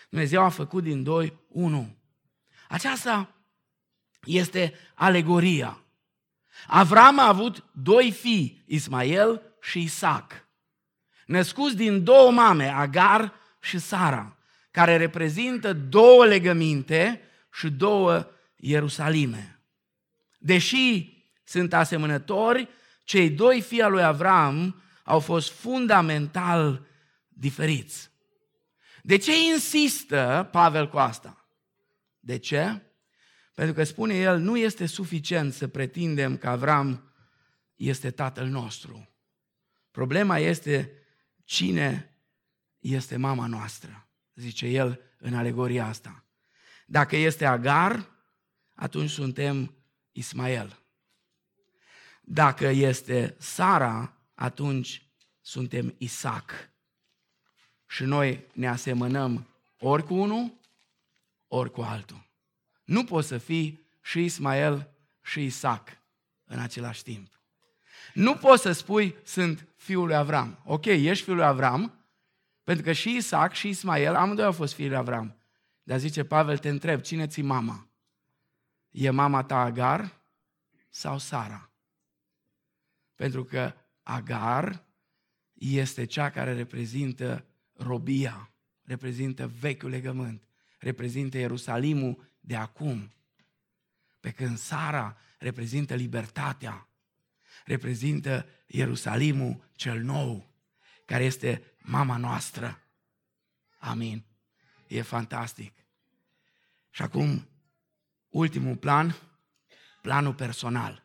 Dumnezeu 0.10 0.44
a 0.44 0.50
făcut 0.50 0.84
din 0.84 1.04
doi 1.04 1.34
unu. 1.48 1.96
Aceasta 2.68 3.36
este 4.24 4.74
alegoria. 4.94 5.84
Avram 6.68 7.20
a 7.20 7.28
avut 7.28 7.64
doi 7.72 8.12
fii, 8.12 8.64
Ismael 8.66 9.42
și 9.62 9.82
Isaac, 9.82 10.48
născuți 11.26 11.76
din 11.76 12.04
două 12.04 12.32
mame, 12.32 12.68
Agar 12.68 13.34
și 13.60 13.80
Sara, 13.80 14.38
care 14.72 14.98
reprezintă 14.98 15.74
două 15.74 16.26
legăminte 16.26 17.22
și 17.52 17.70
două 17.70 18.28
Ierusalime. 18.56 19.60
Deși 20.38 21.18
sunt 21.44 21.74
asemănători, 21.74 22.70
cei 23.04 23.30
doi 23.30 23.62
fii 23.62 23.82
al 23.82 23.92
lui 23.92 24.04
Avram 24.04 24.82
au 25.04 25.20
fost 25.20 25.52
fundamental 25.52 26.88
diferiți. 27.28 28.10
De 29.02 29.18
ce 29.18 29.32
insistă 29.54 30.50
Pavel 30.52 30.90
cu 30.90 30.98
asta? 30.98 31.48
De 32.20 32.38
ce? 32.38 32.82
Pentru 33.54 33.74
că 33.74 33.84
spune 33.84 34.16
el, 34.16 34.38
nu 34.38 34.58
este 34.58 34.86
suficient 34.86 35.54
să 35.54 35.68
pretindem 35.68 36.38
că 36.38 36.50
Avram 36.50 37.14
este 37.76 38.12
tatăl 38.12 38.48
nostru. 38.48 39.10
Problema 39.92 40.38
este 40.38 40.92
cine 41.44 42.14
este 42.80 43.18
mama 43.18 43.46
noastră, 43.46 44.09
zice 44.40 44.68
el 44.68 45.02
în 45.18 45.34
alegoria 45.34 45.86
asta. 45.86 46.24
Dacă 46.86 47.16
este 47.16 47.46
Agar, 47.46 48.10
atunci 48.76 49.10
suntem 49.10 49.74
Ismael. 50.12 50.80
Dacă 52.22 52.68
este 52.68 53.36
Sara, 53.40 54.18
atunci 54.34 55.08
suntem 55.42 55.96
Isaac. 55.98 56.70
Și 57.88 58.04
noi 58.04 58.46
ne 58.54 58.68
asemănăm 58.68 59.48
ori 59.80 60.04
cu 60.04 60.14
unul, 60.14 60.60
ori 61.48 61.72
cu 61.72 61.82
altul. 61.82 62.28
Nu 62.84 63.04
poți 63.04 63.28
să 63.28 63.38
fii 63.38 63.88
și 64.02 64.24
Ismael 64.24 64.90
și 65.24 65.46
Isaac 65.46 66.02
în 66.46 66.60
același 66.60 67.04
timp. 67.04 67.40
Nu 68.14 68.36
poți 68.36 68.62
să 68.62 68.72
spui, 68.72 69.16
sunt 69.24 69.68
fiul 69.76 70.06
lui 70.06 70.16
Avram. 70.16 70.62
Ok, 70.66 70.86
ești 70.86 71.24
fiul 71.24 71.36
lui 71.36 71.46
Avram, 71.46 71.99
pentru 72.70 72.88
că 72.88 72.94
și 72.94 73.16
Isaac 73.16 73.54
și 73.54 73.68
Ismael, 73.68 74.16
amândoi 74.16 74.46
au 74.46 74.52
fost 74.52 74.74
fiul 74.74 74.88
lui 74.88 74.98
Avram. 74.98 75.38
Dar 75.84 76.00
zice 76.00 76.24
Pavel, 76.24 76.58
te 76.58 76.70
întreb, 76.70 77.02
cine 77.02 77.28
ți 77.28 77.42
mama? 77.42 77.90
e 78.90 79.10
mama 79.10 79.44
ta 79.44 79.60
Agar 79.60 80.22
sau 80.90 81.18
Sara? 81.18 81.72
Pentru 83.16 83.44
că 83.44 83.74
Agar 84.04 84.86
este 85.54 86.06
cea 86.06 86.30
care 86.30 86.54
reprezintă 86.54 87.46
robia, 87.74 88.52
reprezintă 88.84 89.48
vechiul 89.60 89.90
legământ, 89.90 90.48
reprezintă 90.80 91.38
Ierusalimul 91.38 92.32
de 92.40 92.56
acum. 92.56 93.14
Pe 94.20 94.32
când 94.32 94.58
Sara 94.58 95.18
reprezintă 95.38 95.96
libertatea, 95.96 96.88
reprezintă 97.66 98.46
Ierusalimul 98.68 99.70
cel 99.76 100.02
nou, 100.02 100.50
care 101.06 101.24
este 101.24 101.64
mama 101.90 102.18
noastră. 102.18 102.80
Amin. 103.80 104.24
E 104.88 105.02
fantastic. 105.02 105.74
Și 106.90 107.02
acum, 107.02 107.48
ultimul 108.30 108.76
plan, 108.76 109.16
planul 110.02 110.34
personal. 110.34 111.04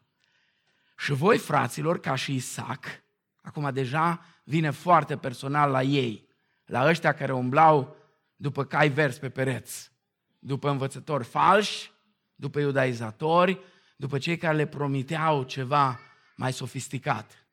Și 0.97 1.13
voi, 1.13 1.39
fraților, 1.39 2.01
ca 2.01 2.15
și 2.15 2.35
Isaac, 2.35 3.03
acum 3.43 3.73
deja 3.73 4.25
vine 4.45 4.71
foarte 4.71 5.17
personal 5.17 5.71
la 5.71 5.83
ei, 5.83 6.29
la 6.65 6.89
ăștia 6.89 7.15
care 7.15 7.33
umblau 7.33 7.97
după 8.37 8.65
cai 8.65 8.89
vers 8.89 9.19
pe 9.19 9.31
pereți, 9.31 9.91
după 10.39 10.71
învățători 10.71 11.25
falși, 11.25 11.91
după 12.35 12.61
iudaizatori, 12.61 13.61
după 13.97 14.19
cei 14.19 14.37
care 14.37 14.57
le 14.57 14.67
promiteau 14.67 15.43
ceva 15.43 16.01
mai 16.37 16.53
sofisticat. 16.53 17.47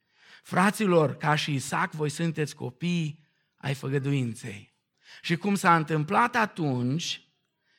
Fraților, 0.44 1.16
ca 1.16 1.36
și 1.36 1.54
Isaac, 1.54 1.92
voi 1.92 2.10
sunteți 2.10 2.56
copii 2.56 3.21
ai 3.62 3.74
făgăduinței. 3.74 4.76
Și 5.22 5.36
cum 5.36 5.56
s-a 5.56 5.76
întâmplat 5.76 6.36
atunci 6.36 7.28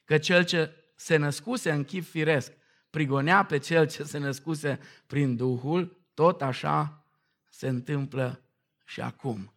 că 0.04 0.18
cel 0.18 0.44
ce 0.44 0.76
se 0.96 1.16
născuse 1.16 1.70
în 1.70 1.84
chip 1.84 2.04
firesc 2.04 2.52
prigonea 2.90 3.44
pe 3.44 3.58
cel 3.58 3.88
ce 3.88 4.02
se 4.02 4.18
născuse 4.18 4.80
prin 5.06 5.36
Duhul, 5.36 6.06
tot 6.14 6.42
așa 6.42 7.06
se 7.48 7.68
întâmplă 7.68 8.42
și 8.84 9.00
acum. 9.00 9.52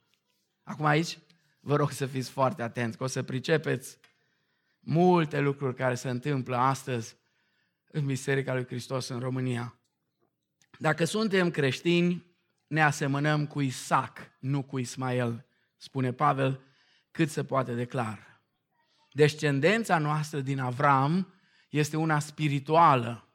Acum 0.64 0.86
aici 0.86 1.18
vă 1.60 1.76
rog 1.76 1.92
să 1.92 2.06
fiți 2.06 2.30
foarte 2.30 2.62
atenți, 2.62 2.98
că 2.98 3.04
o 3.04 3.08
să 3.08 3.24
pricepeți 3.24 3.98
multe 4.80 5.40
lucruri 5.40 5.76
care 5.76 5.96
se 5.96 6.10
întâmplă 6.10 6.58
astăzi 6.58 7.16
în 7.92 8.06
Biserica 8.06 8.54
lui 8.54 8.66
Hristos 8.66 9.08
în 9.08 9.20
România. 9.20 9.80
Dacă 10.80 11.06
suntem 11.06 11.52
creștini, 11.52 12.26
ne 12.68 12.84
asemănăm 12.84 13.48
cu 13.48 13.62
Isaac, 13.62 14.18
nu 14.40 14.64
cu 14.64 14.78
Ismael, 14.78 15.45
spune 15.78 16.14
Pavel, 16.14 16.62
cât 17.12 17.30
se 17.30 17.44
poate 17.44 17.74
declar. 17.74 18.42
Descendența 19.12 19.98
noastră 19.98 20.40
din 20.40 20.60
Avram 20.60 21.34
este 21.70 21.98
una 21.98 22.20
spirituală, 22.20 23.28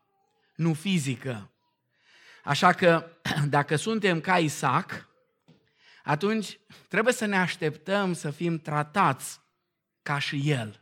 nu 0.55 0.75
fizică. 0.75 1.51
Așa 2.45 2.73
că, 2.73 3.07
dacă 3.49 3.77
suntem 3.77 4.21
ca 4.21 4.39
Isaac, 4.39 5.09
atunci 6.03 6.59
trebuie 6.89 7.15
să 7.15 7.25
ne 7.25 7.37
așteptăm 7.37 8.13
să 8.13 8.31
fim 8.31 8.59
tratați 8.59 9.41
ca 10.03 10.19
și 10.19 10.51
el. 10.51 10.81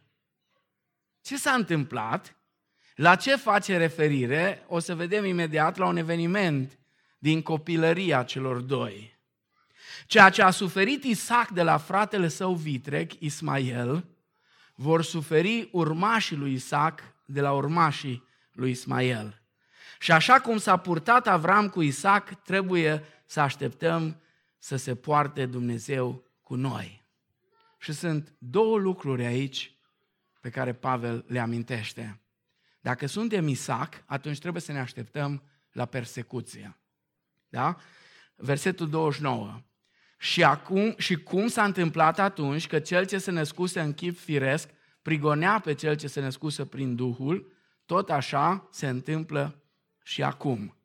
Ce 1.20 1.36
s-a 1.36 1.52
întâmplat? 1.52 2.36
La 2.94 3.16
ce 3.16 3.36
face 3.36 3.76
referire? 3.76 4.64
O 4.66 4.78
să 4.78 4.94
vedem 4.94 5.24
imediat 5.24 5.76
la 5.76 5.86
un 5.86 5.96
eveniment 5.96 6.78
din 7.18 7.42
copilăria 7.42 8.22
celor 8.22 8.60
doi. 8.60 9.17
Ceea 10.06 10.30
ce 10.30 10.42
a 10.42 10.50
suferit 10.50 11.04
Isaac 11.04 11.48
de 11.48 11.62
la 11.62 11.76
fratele 11.76 12.28
său 12.28 12.54
vitreg, 12.54 13.12
Ismael, 13.18 14.04
vor 14.74 15.02
suferi 15.02 15.68
urmașii 15.72 16.36
lui 16.36 16.52
Isaac 16.52 17.00
de 17.24 17.40
la 17.40 17.52
urmașii 17.52 18.24
lui 18.52 18.70
Ismael. 18.70 19.42
Și 19.98 20.12
așa 20.12 20.40
cum 20.40 20.58
s-a 20.58 20.76
purtat 20.76 21.26
Avram 21.26 21.68
cu 21.68 21.82
Isaac, 21.82 22.42
trebuie 22.42 23.04
să 23.26 23.40
așteptăm 23.40 24.20
să 24.58 24.76
se 24.76 24.94
poarte 24.94 25.46
Dumnezeu 25.46 26.24
cu 26.42 26.54
noi. 26.54 27.04
Și 27.78 27.92
sunt 27.92 28.34
două 28.38 28.78
lucruri 28.78 29.24
aici 29.24 29.72
pe 30.40 30.50
care 30.50 30.72
Pavel 30.72 31.24
le 31.28 31.38
amintește. 31.38 32.20
Dacă 32.80 33.06
suntem 33.06 33.48
Isaac, 33.48 34.02
atunci 34.06 34.38
trebuie 34.38 34.62
să 34.62 34.72
ne 34.72 34.80
așteptăm 34.80 35.42
la 35.72 35.84
persecuție. 35.84 36.76
Da? 37.48 37.76
Versetul 38.36 38.88
29. 38.88 39.62
Și, 40.18 40.44
acum, 40.44 40.94
și 40.96 41.16
cum 41.16 41.46
s-a 41.46 41.64
întâmplat 41.64 42.18
atunci 42.18 42.66
că 42.66 42.78
cel 42.78 43.06
ce 43.06 43.18
se 43.18 43.30
născuse 43.30 43.80
în 43.80 43.92
chip 43.92 44.18
firesc 44.18 44.68
prigonea 45.02 45.60
pe 45.64 45.74
cel 45.74 45.96
ce 45.96 46.06
se 46.06 46.20
născuse 46.20 46.66
prin 46.66 46.94
Duhul, 46.94 47.52
tot 47.86 48.10
așa 48.10 48.68
se 48.70 48.88
întâmplă 48.88 49.62
și 50.02 50.22
acum. 50.22 50.76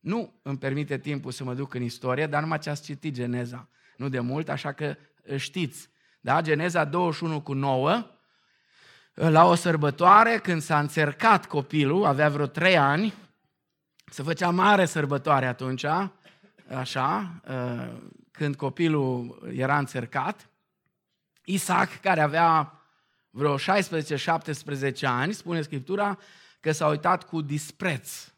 Nu 0.00 0.40
îmi 0.42 0.58
permite 0.58 0.98
timpul 0.98 1.32
să 1.32 1.44
mă 1.44 1.54
duc 1.54 1.74
în 1.74 1.82
istorie, 1.82 2.26
dar 2.26 2.42
numai 2.42 2.58
ce 2.58 2.70
ați 2.70 2.82
citit 2.82 3.14
Geneza, 3.14 3.68
nu 3.96 4.08
de 4.08 4.20
mult, 4.20 4.48
așa 4.48 4.72
că 4.72 4.96
știți. 5.36 5.90
Da? 6.20 6.40
Geneza 6.40 6.84
21 6.84 7.40
cu 7.40 7.52
9, 7.52 8.06
la 9.14 9.46
o 9.46 9.54
sărbătoare, 9.54 10.38
când 10.42 10.62
s-a 10.62 10.78
încercat 10.78 11.46
copilul, 11.46 12.04
avea 12.04 12.28
vreo 12.28 12.46
trei 12.46 12.78
ani, 12.78 13.14
se 14.06 14.22
făcea 14.22 14.50
mare 14.50 14.84
sărbătoare 14.84 15.46
atunci, 15.46 15.84
așa, 16.74 17.40
ă, 17.48 17.88
când 18.32 18.56
copilul 18.56 19.42
era 19.54 19.78
încercat. 19.78 20.48
Isaac, 21.44 22.00
care 22.00 22.20
avea 22.20 22.80
vreo 23.30 23.58
16-17 23.58 23.62
ani, 25.00 25.32
spune 25.32 25.62
Scriptura, 25.62 26.18
că 26.60 26.72
s-a 26.72 26.86
uitat 26.86 27.28
cu 27.28 27.40
dispreț 27.40 28.32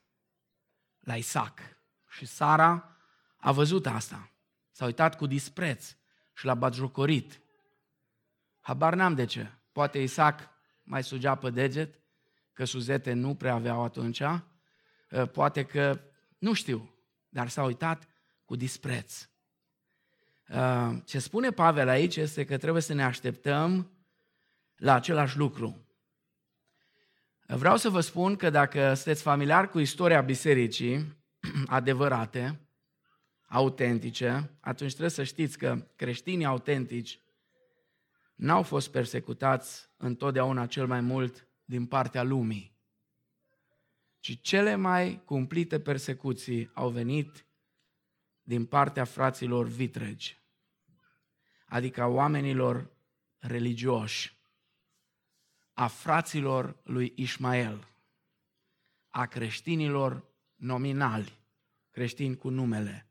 la 1.00 1.16
Isaac. 1.16 1.60
Și 2.08 2.26
Sara 2.26 2.96
a 3.36 3.52
văzut 3.52 3.86
asta. 3.86 4.30
S-a 4.70 4.84
uitat 4.84 5.16
cu 5.16 5.26
dispreț 5.26 5.96
și 6.34 6.44
l-a 6.44 6.54
batjocorit. 6.54 7.40
Habar 8.60 8.94
n-am 8.94 9.14
de 9.14 9.24
ce. 9.24 9.50
Poate 9.72 9.98
Isaac 9.98 10.50
mai 10.82 11.04
sugea 11.04 11.34
pe 11.34 11.50
deget, 11.50 11.98
că 12.52 12.64
suzete 12.64 13.12
nu 13.12 13.34
prea 13.34 13.54
aveau 13.54 13.84
atunci, 13.84 14.20
ă, 14.20 15.26
poate 15.32 15.64
că, 15.64 16.00
nu 16.38 16.52
știu, 16.52 16.94
dar 17.28 17.48
s-a 17.48 17.62
uitat 17.62 18.08
cu 18.44 18.56
dispreț. 18.56 19.28
Ă, 20.52 20.94
ce 21.04 21.18
spune 21.18 21.50
Pavel 21.50 21.88
aici 21.88 22.16
este 22.16 22.44
că 22.44 22.56
trebuie 22.56 22.82
să 22.82 22.94
ne 22.94 23.04
așteptăm 23.04 23.90
la 24.76 24.94
același 24.94 25.36
lucru. 25.36 25.84
Vreau 27.46 27.76
să 27.76 27.88
vă 27.88 28.00
spun 28.00 28.36
că 28.36 28.50
dacă 28.50 28.94
sunteți 28.94 29.22
familiar 29.22 29.68
cu 29.68 29.78
istoria 29.78 30.20
bisericii 30.20 31.16
adevărate, 31.66 32.68
autentice, 33.48 34.58
atunci 34.60 34.90
trebuie 34.90 35.10
să 35.10 35.22
știți 35.22 35.58
că 35.58 35.86
creștinii 35.96 36.46
autentici 36.46 37.20
n-au 38.34 38.62
fost 38.62 38.90
persecutați 38.90 39.90
întotdeauna 39.96 40.66
cel 40.66 40.86
mai 40.86 41.00
mult 41.00 41.48
din 41.64 41.86
partea 41.86 42.22
lumii, 42.22 42.78
ci 44.20 44.40
cele 44.40 44.74
mai 44.74 45.22
cumplite 45.24 45.80
persecuții 45.80 46.70
au 46.74 46.88
venit 46.88 47.46
din 48.44 48.66
partea 48.66 49.04
fraților 49.04 49.66
vitregi, 49.66 50.42
adică 51.66 52.02
a 52.02 52.06
oamenilor 52.06 52.90
religioși, 53.38 54.38
a 55.72 55.86
fraților 55.86 56.80
lui 56.82 57.12
Ismael, 57.16 57.88
a 59.08 59.26
creștinilor 59.26 60.24
nominali, 60.54 61.38
creștini 61.90 62.36
cu 62.36 62.48
numele. 62.48 63.08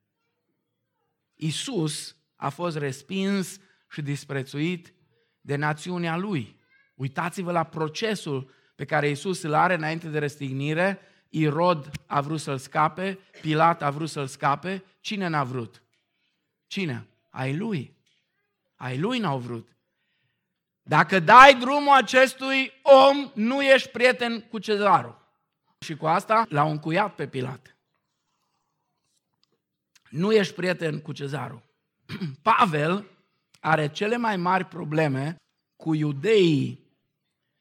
Isus 1.33 2.17
a 2.35 2.49
fost 2.49 2.77
respins 2.77 3.59
și 3.89 4.01
disprețuit 4.01 4.93
de 5.41 5.55
națiunea 5.55 6.17
lui. 6.17 6.59
Uitați-vă 6.95 7.51
la 7.51 7.63
procesul 7.63 8.51
pe 8.75 8.85
care 8.85 9.09
Isus 9.09 9.41
îl 9.41 9.53
are 9.53 9.73
înainte 9.73 10.09
de 10.09 10.19
răstignire. 10.19 10.99
Irod 11.35 11.91
a 12.05 12.21
vrut 12.21 12.39
să-l 12.39 12.57
scape, 12.57 13.19
Pilat 13.41 13.81
a 13.81 13.89
vrut 13.89 14.09
să-l 14.09 14.27
scape. 14.27 14.83
Cine 14.99 15.27
n-a 15.27 15.43
vrut? 15.43 15.81
Cine? 16.67 17.07
Ai 17.29 17.55
lui. 17.57 17.95
Ai 18.75 18.97
lui 18.99 19.19
n-au 19.19 19.37
vrut. 19.37 19.67
Dacă 20.83 21.19
dai 21.19 21.55
drumul 21.59 21.93
acestui 21.93 22.71
om, 22.81 23.31
nu 23.33 23.63
ești 23.63 23.89
prieten 23.89 24.41
cu 24.41 24.59
cezarul. 24.59 25.21
Și 25.79 25.95
cu 25.95 26.05
asta 26.05 26.45
l-au 26.49 26.69
încuiat 26.69 27.15
pe 27.15 27.27
Pilat. 27.27 27.75
Nu 30.09 30.33
ești 30.33 30.53
prieten 30.53 30.99
cu 30.99 31.11
cezarul. 31.11 31.61
Pavel 32.41 33.05
are 33.59 33.87
cele 33.87 34.17
mai 34.17 34.37
mari 34.37 34.65
probleme 34.65 35.35
cu 35.75 35.93
iudeii 35.93 36.79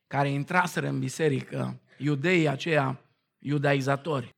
care 0.07 0.29
intraseră 0.29 0.89
în 0.89 0.99
biserică, 0.99 1.81
iudeii 1.97 2.49
aceia 2.49 3.03
iudaizatori. 3.43 4.37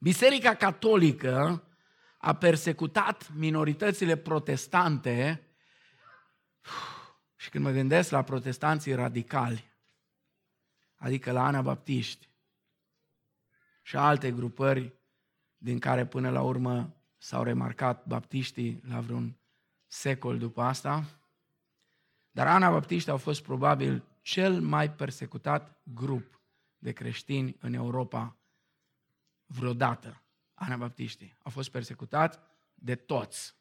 Biserica 0.00 0.54
catolică 0.54 1.68
a 2.18 2.34
persecutat 2.34 3.32
minoritățile 3.34 4.16
protestante 4.16 5.46
și 7.36 7.50
când 7.50 7.64
mă 7.64 7.70
gândesc 7.70 8.10
la 8.10 8.22
protestanții 8.22 8.94
radicali, 8.94 9.72
adică 10.96 11.32
la 11.32 11.44
anabaptiști, 11.46 12.28
și 13.82 13.96
alte 13.96 14.32
grupări 14.32 14.92
din 15.56 15.78
care 15.78 16.06
până 16.06 16.30
la 16.30 16.42
urmă 16.42 16.96
s-au 17.16 17.42
remarcat 17.42 18.06
baptiștii 18.06 18.80
la 18.88 19.00
vreun 19.00 19.38
secol 19.86 20.38
după 20.38 20.62
asta. 20.62 21.04
Dar 22.30 22.46
anabaptiștii 22.46 23.10
au 23.10 23.18
fost 23.18 23.42
probabil 23.42 24.04
cel 24.22 24.60
mai 24.60 24.90
persecutat 24.90 25.80
grup 25.82 26.33
de 26.84 26.92
creștini 26.92 27.56
în 27.60 27.72
Europa 27.72 28.36
vreodată. 29.46 30.22
Anabaptiștii 30.54 31.36
au 31.42 31.50
fost 31.50 31.70
persecutat 31.70 32.40
de 32.74 32.94
toți. 32.94 33.56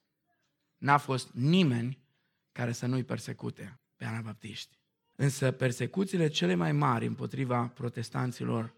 N-a 0.78 0.97
fost 0.97 1.32
nimeni 1.34 2.03
care 2.51 2.71
să 2.71 2.86
nu-i 2.86 3.03
persecute 3.03 3.80
pe 3.95 4.05
anabaptiști. 4.05 4.80
Însă 5.15 5.51
persecuțiile 5.51 6.28
cele 6.28 6.55
mai 6.55 6.71
mari 6.71 7.05
împotriva 7.05 7.67
protestanților 7.67 8.76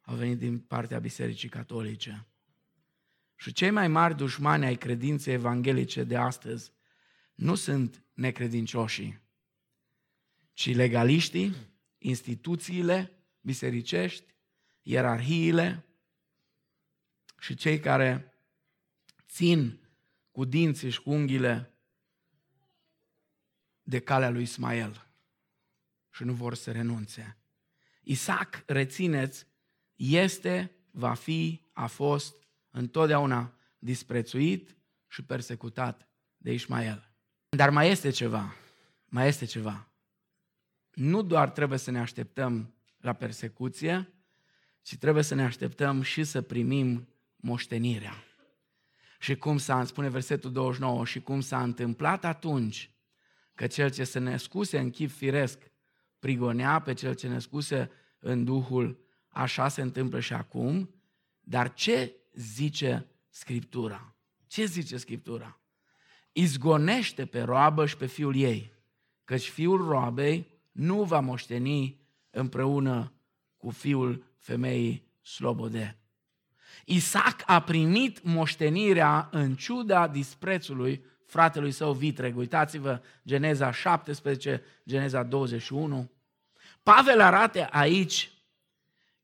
au 0.00 0.14
venit 0.14 0.38
din 0.38 0.58
partea 0.58 0.98
Bisericii 0.98 1.48
Catolice. 1.48 2.26
Și 3.34 3.52
cei 3.52 3.70
mai 3.70 3.88
mari 3.88 4.16
dușmani 4.16 4.64
ai 4.64 4.76
credinței 4.76 5.34
evanghelice 5.34 6.04
de 6.04 6.16
astăzi 6.16 6.72
nu 7.34 7.54
sunt 7.54 8.04
necredincioșii, 8.12 9.20
ci 10.52 10.74
legaliștii, 10.74 11.54
instituțiile 11.98 13.15
bisericești, 13.46 14.34
ierarhiile 14.82 15.84
și 17.38 17.54
cei 17.54 17.80
care 17.80 18.34
țin 19.28 19.80
cu 20.30 20.44
dinții 20.44 20.90
și 20.90 21.02
cu 21.02 21.10
unghiile 21.10 21.74
de 23.82 24.00
calea 24.00 24.30
lui 24.30 24.42
Ismael 24.42 25.06
și 26.10 26.24
nu 26.24 26.32
vor 26.32 26.54
să 26.54 26.72
renunțe. 26.72 27.36
Isaac, 28.02 28.62
rețineți, 28.66 29.46
este, 29.94 30.76
va 30.90 31.14
fi, 31.14 31.66
a 31.72 31.86
fost 31.86 32.46
întotdeauna 32.70 33.54
disprețuit 33.78 34.76
și 35.08 35.24
persecutat 35.24 36.08
de 36.36 36.52
Ismael. 36.52 37.10
Dar 37.48 37.70
mai 37.70 37.90
este 37.90 38.10
ceva, 38.10 38.54
mai 39.04 39.28
este 39.28 39.44
ceva. 39.44 39.88
Nu 40.90 41.22
doar 41.22 41.50
trebuie 41.50 41.78
să 41.78 41.90
ne 41.90 41.98
așteptăm 41.98 42.75
la 43.06 43.12
persecuție, 43.12 44.12
ci 44.82 44.96
trebuie 44.96 45.22
să 45.22 45.34
ne 45.34 45.42
așteptăm 45.42 46.02
și 46.02 46.24
să 46.24 46.42
primim 46.42 47.08
moștenirea. 47.36 48.14
Și 49.18 49.36
cum 49.36 49.58
s-a, 49.58 49.84
spune 49.84 50.08
versetul 50.08 50.52
29, 50.52 51.04
și 51.04 51.20
cum 51.20 51.40
s-a 51.40 51.62
întâmplat 51.62 52.24
atunci 52.24 52.90
că 53.54 53.66
cel 53.66 53.90
ce 53.90 54.04
se 54.04 54.18
născuse 54.18 54.78
în 54.78 54.90
chip 54.90 55.10
firesc 55.10 55.70
prigonea 56.18 56.78
pe 56.80 56.94
cel 56.94 57.14
ce 57.14 57.28
născuse 57.28 57.90
în 58.18 58.44
Duhul, 58.44 59.04
așa 59.28 59.68
se 59.68 59.82
întâmplă 59.82 60.20
și 60.20 60.32
acum, 60.32 60.94
dar 61.40 61.74
ce 61.74 62.14
zice 62.32 63.06
Scriptura? 63.28 64.14
Ce 64.46 64.64
zice 64.64 64.96
Scriptura? 64.96 65.60
Izgonește 66.32 67.26
pe 67.26 67.40
roabă 67.40 67.86
și 67.86 67.96
pe 67.96 68.06
fiul 68.06 68.36
ei, 68.36 68.72
căci 69.24 69.48
fiul 69.48 69.86
roabei 69.86 70.46
nu 70.72 71.04
va 71.04 71.20
moșteni 71.20 72.05
împreună 72.36 73.12
cu 73.56 73.70
fiul 73.70 74.24
femeii 74.38 75.08
slobode. 75.22 75.98
Isaac 76.84 77.42
a 77.46 77.60
primit 77.60 78.22
moștenirea 78.22 79.28
în 79.32 79.54
ciuda 79.54 80.08
disprețului 80.08 81.04
fratelui 81.26 81.70
său 81.70 81.92
vitreg. 81.92 82.36
Uitați-vă 82.36 83.00
Geneza 83.26 83.70
17, 83.70 84.62
Geneza 84.88 85.22
21. 85.22 86.10
Pavel 86.82 87.20
arată 87.20 87.66
aici 87.70 88.30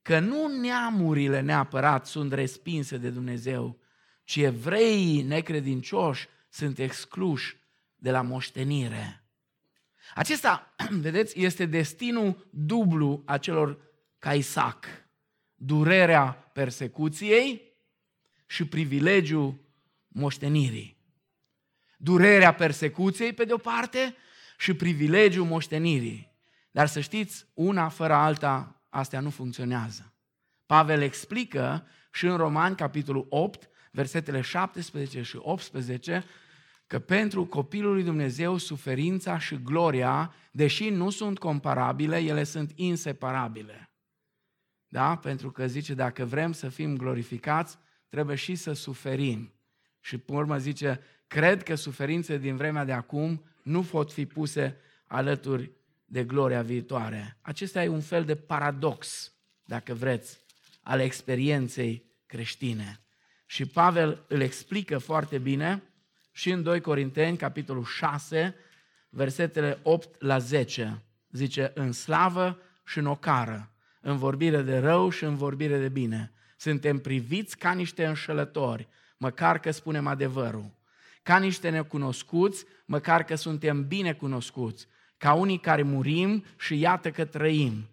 că 0.03 0.19
nu 0.19 0.47
neamurile 0.61 1.41
neapărat 1.41 2.07
sunt 2.07 2.33
respinse 2.33 2.97
de 2.97 3.11
Dumnezeu, 3.11 3.79
ci 4.25 4.37
evreii 4.37 5.23
necredincioși 5.23 6.29
sunt 6.49 6.79
excluși 6.79 7.57
de 7.97 8.11
la 8.11 8.23
moștenire. 8.23 9.22
Acesta, 10.15 10.75
vedeți, 11.07 11.41
este 11.41 11.67
destinul 11.67 12.49
dublu 12.51 13.23
a 13.27 13.39
celor 13.39 13.79
ca 14.19 14.35
Isaac. 14.35 14.87
Durerea 15.55 16.25
persecuției 16.53 17.63
și 18.47 18.67
privilegiul 18.67 19.61
moștenirii. 20.09 20.97
Durerea 21.97 22.55
persecuției, 22.55 23.33
pe 23.33 23.45
de 23.45 23.53
o 23.53 23.57
parte, 23.57 24.17
și 24.59 24.75
privilegiul 24.75 25.47
moștenirii. 25.47 26.33
Dar 26.71 26.87
să 26.87 27.01
știți, 27.01 27.47
una 27.55 27.89
fără 27.89 28.13
alta, 28.13 28.83
astea 28.89 29.21
nu 29.21 29.31
funcționează. 29.31 30.15
Pavel 30.67 31.03
explică 31.03 31.87
și 32.13 32.27
în 32.27 32.37
Roman, 32.37 32.75
capitolul 32.75 33.27
8, 33.29 33.69
versetele 33.91 34.41
17 34.41 35.23
și 35.23 35.37
18, 35.39 36.25
că 36.93 36.99
pentru 36.99 37.45
copilul 37.47 37.93
lui 37.93 38.03
Dumnezeu 38.03 38.57
suferința 38.57 39.39
și 39.39 39.63
gloria, 39.63 40.35
deși 40.51 40.89
nu 40.89 41.11
sunt 41.11 41.39
comparabile, 41.39 42.19
ele 42.19 42.45
sunt 42.45 42.73
inseparabile. 42.75 43.91
Da? 44.89 45.17
Pentru 45.17 45.51
că 45.51 45.67
zice, 45.67 45.95
dacă 45.95 46.25
vrem 46.25 46.53
să 46.53 46.69
fim 46.69 46.97
glorificați, 46.97 47.79
trebuie 48.09 48.37
și 48.37 48.55
să 48.55 48.73
suferim. 48.73 49.53
Și 50.01 50.19
pe 50.19 50.33
urmă 50.33 50.59
zice, 50.59 51.01
cred 51.27 51.63
că 51.63 51.75
suferințe 51.75 52.39
din 52.39 52.57
vremea 52.57 52.85
de 52.85 52.93
acum 52.93 53.45
nu 53.63 53.83
pot 53.83 54.13
fi 54.13 54.27
puse 54.27 54.77
alături 55.07 55.71
de 56.05 56.25
gloria 56.25 56.63
viitoare. 56.63 57.39
Acesta 57.41 57.83
e 57.83 57.89
un 57.89 58.01
fel 58.01 58.25
de 58.25 58.35
paradox, 58.35 59.33
dacă 59.65 59.95
vreți, 59.95 60.39
al 60.83 61.01
experienței 61.01 62.05
creștine. 62.27 63.01
Și 63.47 63.67
Pavel 63.67 64.25
îl 64.29 64.41
explică 64.41 64.99
foarte 64.99 65.39
bine 65.39 65.83
și 66.33 66.51
în 66.51 66.63
2 66.63 66.81
Corinteni, 66.81 67.37
capitolul 67.37 67.85
6, 67.85 68.55
versetele 69.09 69.79
8 69.83 70.23
la 70.23 70.39
10. 70.39 71.03
Zice, 71.31 71.71
în 71.75 71.93
slavă 71.93 72.59
și 72.85 72.99
în 72.99 73.07
ocară, 73.07 73.71
în 74.01 74.17
vorbire 74.17 74.63
de 74.63 74.79
rău 74.79 75.11
și 75.11 75.25
în 75.25 75.37
vorbire 75.37 75.79
de 75.79 75.89
bine. 75.89 76.33
Suntem 76.57 76.99
priviți 76.99 77.59
ca 77.59 77.73
niște 77.73 78.07
înșelători, 78.07 78.89
măcar 79.17 79.59
că 79.59 79.71
spunem 79.71 80.07
adevărul. 80.07 80.71
Ca 81.23 81.39
niște 81.39 81.69
necunoscuți, 81.69 82.65
măcar 82.85 83.25
că 83.25 83.35
suntem 83.35 83.87
bine 83.87 84.13
cunoscuți 84.13 84.87
ca 85.23 85.33
unii 85.33 85.59
care 85.59 85.83
murim 85.83 86.45
și 86.59 86.79
iată 86.79 87.11
că 87.11 87.25
trăim, 87.25 87.89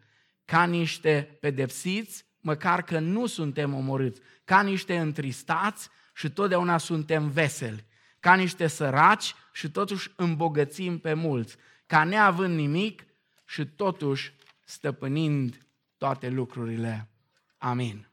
ca 0.45 0.63
niște 0.63 1.37
pedepsiți, 1.39 2.25
măcar 2.39 2.81
că 2.81 2.99
nu 2.99 3.25
suntem 3.25 3.73
omorâți, 3.73 4.21
ca 4.45 4.61
niște 4.61 4.97
întristați 4.97 5.89
și 6.13 6.29
totdeauna 6.29 6.77
suntem 6.77 7.29
veseli, 7.29 7.85
ca 8.19 8.35
niște 8.35 8.67
săraci 8.67 9.35
și 9.53 9.71
totuși 9.71 10.11
îmbogățim 10.15 10.99
pe 10.99 11.13
mulți, 11.13 11.57
ca 11.85 12.03
neavând 12.03 12.55
nimic 12.55 13.05
și 13.45 13.65
totuși 13.65 14.33
stăpânind 14.63 15.67
toate 15.97 16.29
lucrurile. 16.29 17.09
Amin. 17.57 18.09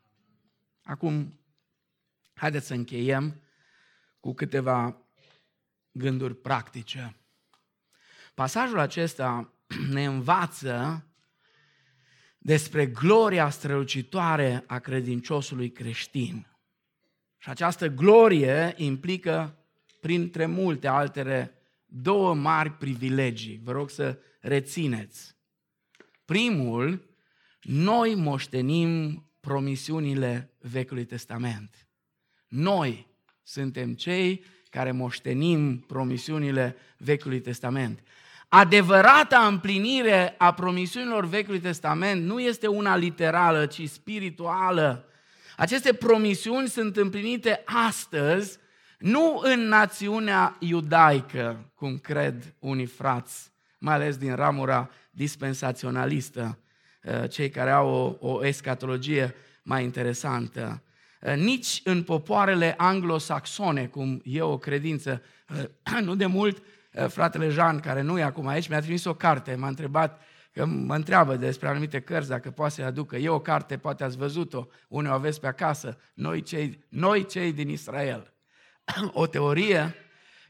Acum, 0.82 1.40
haideți 2.34 2.66
să 2.66 2.74
încheiem 2.74 3.40
cu 4.20 4.34
câteva 4.34 5.02
gânduri 5.92 6.34
practice. 6.34 7.16
Pasajul 8.34 8.78
acesta 8.78 9.52
ne 9.96 10.04
învață 10.04 11.06
despre 12.38 12.86
gloria 12.86 13.50
strălucitoare 13.50 14.64
a 14.66 14.78
credinciosului 14.78 15.70
creștin. 15.70 16.46
Și 17.38 17.48
această 17.48 17.88
glorie 17.88 18.74
implică, 18.76 19.56
printre 20.00 20.46
multe 20.46 20.86
altele, 20.86 21.54
două 21.86 22.34
mari 22.34 22.70
privilegii. 22.70 23.60
Vă 23.62 23.72
rog 23.72 23.90
să 23.90 24.18
rețineți. 24.40 25.36
Primul, 26.24 27.14
noi 27.62 28.14
moștenim 28.14 29.24
promisiunile 29.40 30.50
Vechiului 30.58 31.04
Testament. 31.04 31.88
Noi 32.48 33.06
suntem 33.42 33.94
cei 33.94 34.44
care 34.70 34.92
moștenim 34.92 35.78
promisiunile 35.78 36.76
Vechiului 36.98 37.40
Testament. 37.40 38.00
Adevărata 38.48 39.46
împlinire 39.46 40.34
a 40.38 40.54
promisiunilor 40.54 41.26
Vechiului 41.26 41.60
Testament 41.60 42.24
nu 42.24 42.40
este 42.40 42.66
una 42.66 42.96
literală, 42.96 43.66
ci 43.66 43.88
spirituală. 43.88 45.08
Aceste 45.56 45.92
promisiuni 45.92 46.68
sunt 46.68 46.96
împlinite 46.96 47.62
astăzi, 47.64 48.58
nu 48.98 49.40
în 49.44 49.60
națiunea 49.60 50.56
iudaică, 50.58 51.70
cum 51.74 51.98
cred 51.98 52.54
unii 52.58 52.86
frați, 52.86 53.52
mai 53.78 53.94
ales 53.94 54.16
din 54.16 54.34
ramura 54.34 54.90
dispensaționalistă, 55.10 56.58
eh, 57.02 57.30
cei 57.30 57.50
care 57.50 57.70
au 57.70 58.16
o, 58.20 58.28
o 58.28 58.46
escatologie 58.46 59.34
mai 59.62 59.84
interesantă, 59.84 60.82
eh, 61.20 61.36
nici 61.36 61.80
în 61.84 62.02
popoarele 62.02 62.74
anglosaxone, 62.76 63.86
cum 63.86 64.20
e 64.24 64.42
o 64.42 64.58
credință, 64.58 65.22
eh, 65.48 66.00
nu 66.06 66.14
de 66.14 66.26
mult 66.26 66.62
Eh, 66.96 67.08
fratele 67.08 67.48
Jean, 67.48 67.80
care 67.80 68.00
nu 68.00 68.18
e 68.18 68.22
acum 68.22 68.46
aici, 68.46 68.68
mi-a 68.68 68.80
trimis 68.80 69.04
o 69.04 69.14
carte, 69.14 69.54
m-a 69.54 69.68
întrebat 69.68 70.20
că 70.52 70.64
mă 70.64 70.94
întreabă 70.94 71.36
despre 71.36 71.68
anumite 71.68 72.00
cărți, 72.00 72.28
dacă 72.28 72.50
poate 72.50 72.74
să-i 72.74 72.84
aducă. 72.84 73.16
E 73.16 73.28
o 73.28 73.40
carte, 73.40 73.76
poate 73.76 74.04
ați 74.04 74.16
văzut-o, 74.16 74.66
unde 74.88 75.08
o 75.08 75.12
aveți 75.12 75.40
pe 75.40 75.46
acasă, 75.46 75.98
noi 76.14 76.42
cei, 76.42 76.84
noi 76.88 77.26
cei 77.26 77.52
din 77.52 77.68
Israel. 77.68 78.34
O 79.12 79.26
teorie 79.26 79.94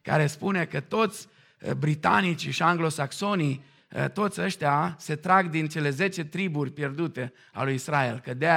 care 0.03 0.27
spune 0.27 0.67
că 0.67 0.81
toți 0.81 1.29
eh, 1.59 1.73
britanicii 1.73 2.51
și 2.51 2.63
anglosaxonii, 2.63 3.65
eh, 3.89 4.11
toți 4.11 4.41
ăștia 4.41 4.97
se 4.99 5.17
trag 5.17 5.49
din 5.49 5.69
cele 5.69 5.91
10 5.91 6.25
triburi 6.25 6.71
pierdute 6.71 7.33
a 7.53 7.65
lui 7.65 7.75
Israel, 7.75 8.21
că 8.21 8.35
de 8.35 8.49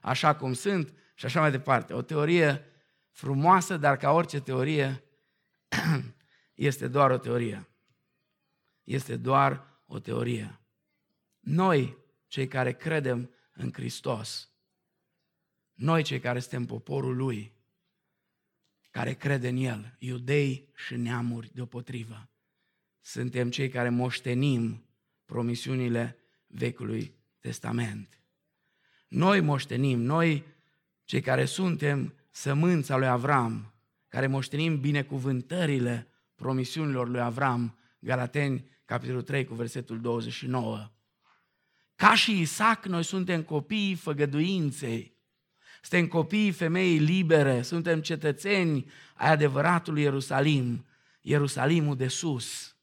așa 0.00 0.34
cum 0.34 0.52
sunt 0.52 0.92
și 1.14 1.24
așa 1.24 1.40
mai 1.40 1.50
departe. 1.50 1.92
O 1.92 2.02
teorie 2.02 2.64
frumoasă, 3.10 3.76
dar 3.76 3.96
ca 3.96 4.10
orice 4.10 4.40
teorie, 4.40 5.04
este 6.54 6.88
doar 6.88 7.10
o 7.10 7.18
teorie. 7.18 7.68
Este 8.82 9.16
doar 9.16 9.82
o 9.86 9.98
teorie. 9.98 10.60
Noi, 11.40 11.96
cei 12.26 12.48
care 12.48 12.72
credem 12.72 13.30
în 13.52 13.72
Hristos, 13.72 14.48
noi 15.72 16.02
cei 16.02 16.20
care 16.20 16.38
suntem 16.38 16.64
poporul 16.64 17.16
Lui, 17.16 17.53
care 18.94 19.12
crede 19.12 19.48
în 19.48 19.56
El, 19.56 19.96
iudei 19.98 20.68
și 20.74 20.96
neamuri 20.96 21.50
deopotrivă, 21.54 22.28
suntem 23.00 23.50
cei 23.50 23.68
care 23.68 23.88
moștenim 23.88 24.84
promisiunile 25.24 26.16
Vechiului 26.46 27.14
Testament. 27.40 28.20
Noi 29.08 29.40
moștenim, 29.40 30.00
noi 30.00 30.44
cei 31.04 31.20
care 31.20 31.44
suntem 31.44 32.14
sămânța 32.30 32.96
lui 32.96 33.06
Avram, 33.06 33.72
care 34.08 34.26
moștenim 34.26 34.80
binecuvântările 34.80 36.08
promisiunilor 36.34 37.08
lui 37.08 37.20
Avram, 37.20 37.78
Galateni, 37.98 38.70
capitolul 38.84 39.22
3, 39.22 39.44
cu 39.44 39.54
versetul 39.54 40.00
29. 40.00 40.90
Ca 41.94 42.14
și 42.14 42.40
Isaac, 42.40 42.86
noi 42.86 43.02
suntem 43.02 43.42
copiii 43.42 43.94
făgăduinței. 43.94 45.13
Suntem 45.84 46.08
copiii 46.08 46.50
femeii 46.50 46.98
libere, 46.98 47.62
suntem 47.62 48.00
cetățeni 48.00 48.90
ai 49.14 49.30
adevăratului 49.30 50.02
Ierusalim, 50.02 50.86
Ierusalimul 51.20 51.96
de 51.96 52.08
sus, 52.08 52.76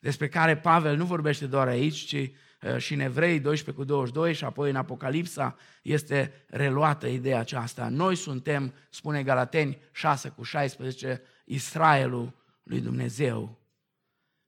despre 0.00 0.28
care 0.28 0.56
Pavel 0.56 0.96
nu 0.96 1.04
vorbește 1.04 1.46
doar 1.46 1.68
aici, 1.68 1.96
ci 1.96 2.12
uh, 2.12 2.76
și 2.76 2.94
în 2.94 3.00
Evrei 3.00 3.40
12 3.40 3.82
cu 3.82 3.88
22 3.88 4.34
și 4.34 4.44
apoi 4.44 4.70
în 4.70 4.76
Apocalipsa 4.76 5.56
este 5.82 6.32
reluată 6.46 7.06
ideea 7.06 7.38
aceasta. 7.38 7.88
Noi 7.88 8.16
suntem, 8.16 8.72
spune 8.90 9.22
Galateni 9.22 9.78
6 9.92 10.28
cu 10.28 10.42
16, 10.42 11.22
Israelul 11.44 12.34
lui 12.62 12.80
Dumnezeu. 12.80 13.58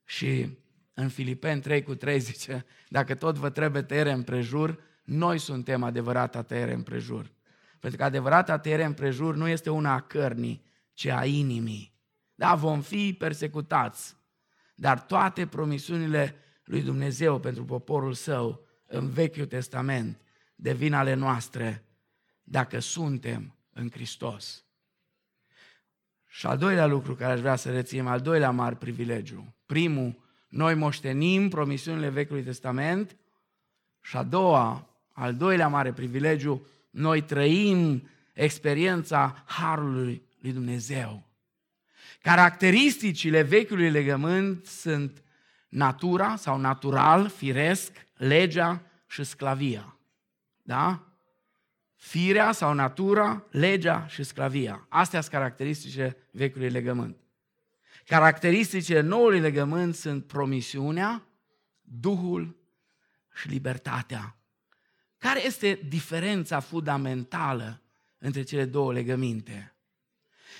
Și 0.05 0.57
în 0.93 1.09
Filipeni 1.09 1.61
3 1.61 1.83
cu 1.83 1.95
3 1.95 2.19
zice, 2.19 2.65
dacă 2.89 3.15
tot 3.15 3.35
vă 3.37 3.49
trebuie 3.49 3.81
tăiere 3.81 4.11
împrejur, 4.11 4.79
noi 5.03 5.37
suntem 5.37 5.83
adevărata 5.83 6.41
tăiere 6.41 6.73
împrejur. 6.73 7.35
Pentru 7.87 8.05
că 8.05 8.11
adevărata 8.11 8.59
tăiere 8.59 8.83
împrejur 8.83 9.35
nu 9.35 9.47
este 9.47 9.69
una 9.69 9.93
a 9.93 10.01
cărnii, 10.01 10.63
ci 10.93 11.05
a 11.05 11.25
inimii. 11.25 11.93
Da, 12.35 12.55
vom 12.55 12.81
fi 12.81 13.15
persecutați, 13.19 14.15
dar 14.75 15.01
toate 15.01 15.47
promisiunile 15.47 16.35
lui 16.63 16.81
Dumnezeu 16.81 17.39
pentru 17.39 17.65
poporul 17.65 18.13
său 18.13 18.65
în 18.85 19.09
Vechiul 19.09 19.45
Testament 19.45 20.21
devin 20.55 20.93
ale 20.93 21.13
noastre 21.13 21.83
dacă 22.43 22.79
suntem 22.79 23.55
în 23.73 23.89
Hristos. 23.89 24.65
Și 26.25 26.45
al 26.45 26.57
doilea 26.57 26.85
lucru 26.85 27.15
care 27.15 27.31
aș 27.31 27.39
vrea 27.39 27.55
să 27.55 27.71
reținem, 27.71 28.07
al 28.07 28.19
doilea 28.19 28.51
mare 28.51 28.75
privilegiu. 28.75 29.55
Primul, 29.65 30.15
noi 30.49 30.73
moștenim 30.73 31.49
promisiunile 31.49 32.09
Vechiului 32.09 32.43
Testament 32.43 33.17
și 34.01 34.17
a 34.17 34.23
doua, 34.23 34.89
al 35.13 35.35
doilea 35.35 35.67
mare 35.67 35.93
privilegiu, 35.93 36.67
noi 36.89 37.21
trăim 37.21 38.09
experiența 38.33 39.43
Harului 39.45 40.21
lui 40.39 40.51
Dumnezeu. 40.51 41.27
Caracteristicile 42.21 43.41
vechiului 43.41 43.89
legământ 43.89 44.65
sunt 44.65 45.23
natura 45.69 46.35
sau 46.35 46.57
natural, 46.57 47.29
firesc, 47.29 47.91
legea 48.13 48.81
și 49.07 49.23
sclavia. 49.23 49.97
Da? 50.63 51.01
Firea 51.95 52.51
sau 52.51 52.73
natura, 52.73 53.45
legea 53.51 54.07
și 54.07 54.23
sclavia. 54.23 54.85
Astea 54.89 55.21
sunt 55.21 55.33
caracteristice 55.33 56.17
vechiului 56.31 56.69
legământ. 56.69 57.17
Caracteristicile 58.05 58.99
noului 58.99 59.39
legământ 59.39 59.95
sunt 59.95 60.25
promisiunea, 60.25 61.21
Duhul 61.81 62.55
și 63.33 63.47
libertatea. 63.47 64.36
Care 65.17 65.45
este 65.45 65.79
diferența 65.87 66.59
fundamentală 66.59 67.81
între 68.17 68.43
cele 68.43 68.65
două 68.65 68.93
legăminte? 68.93 69.75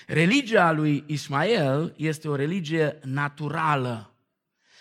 Religia 0.06 0.72
lui 0.72 1.04
Ismael 1.06 1.94
este 1.96 2.28
o 2.28 2.34
religie 2.34 2.98
naturală. 3.02 4.12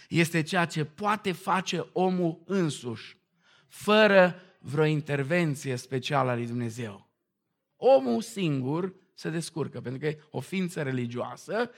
Este 0.09 0.41
ceea 0.41 0.65
ce 0.65 0.85
poate 0.85 1.31
face 1.31 1.89
omul 1.93 2.43
însuși, 2.45 3.17
fără 3.67 4.41
vreo 4.59 4.85
intervenție 4.85 5.75
specială 5.75 6.31
a 6.31 6.35
lui 6.35 6.47
Dumnezeu. 6.47 7.09
Omul 7.75 8.21
singur 8.21 8.93
se 9.13 9.29
descurcă, 9.29 9.81
pentru 9.81 9.99
că 9.99 10.07
e 10.07 10.19
o 10.31 10.39
ființă 10.39 10.81
religioasă 10.81 11.71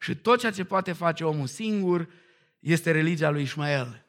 și 0.00 0.14
tot 0.14 0.38
ceea 0.38 0.52
ce 0.52 0.64
poate 0.64 0.92
face 0.92 1.24
omul 1.24 1.46
singur 1.46 2.08
este 2.58 2.90
religia 2.90 3.30
lui 3.30 3.42
Ismael. 3.42 4.05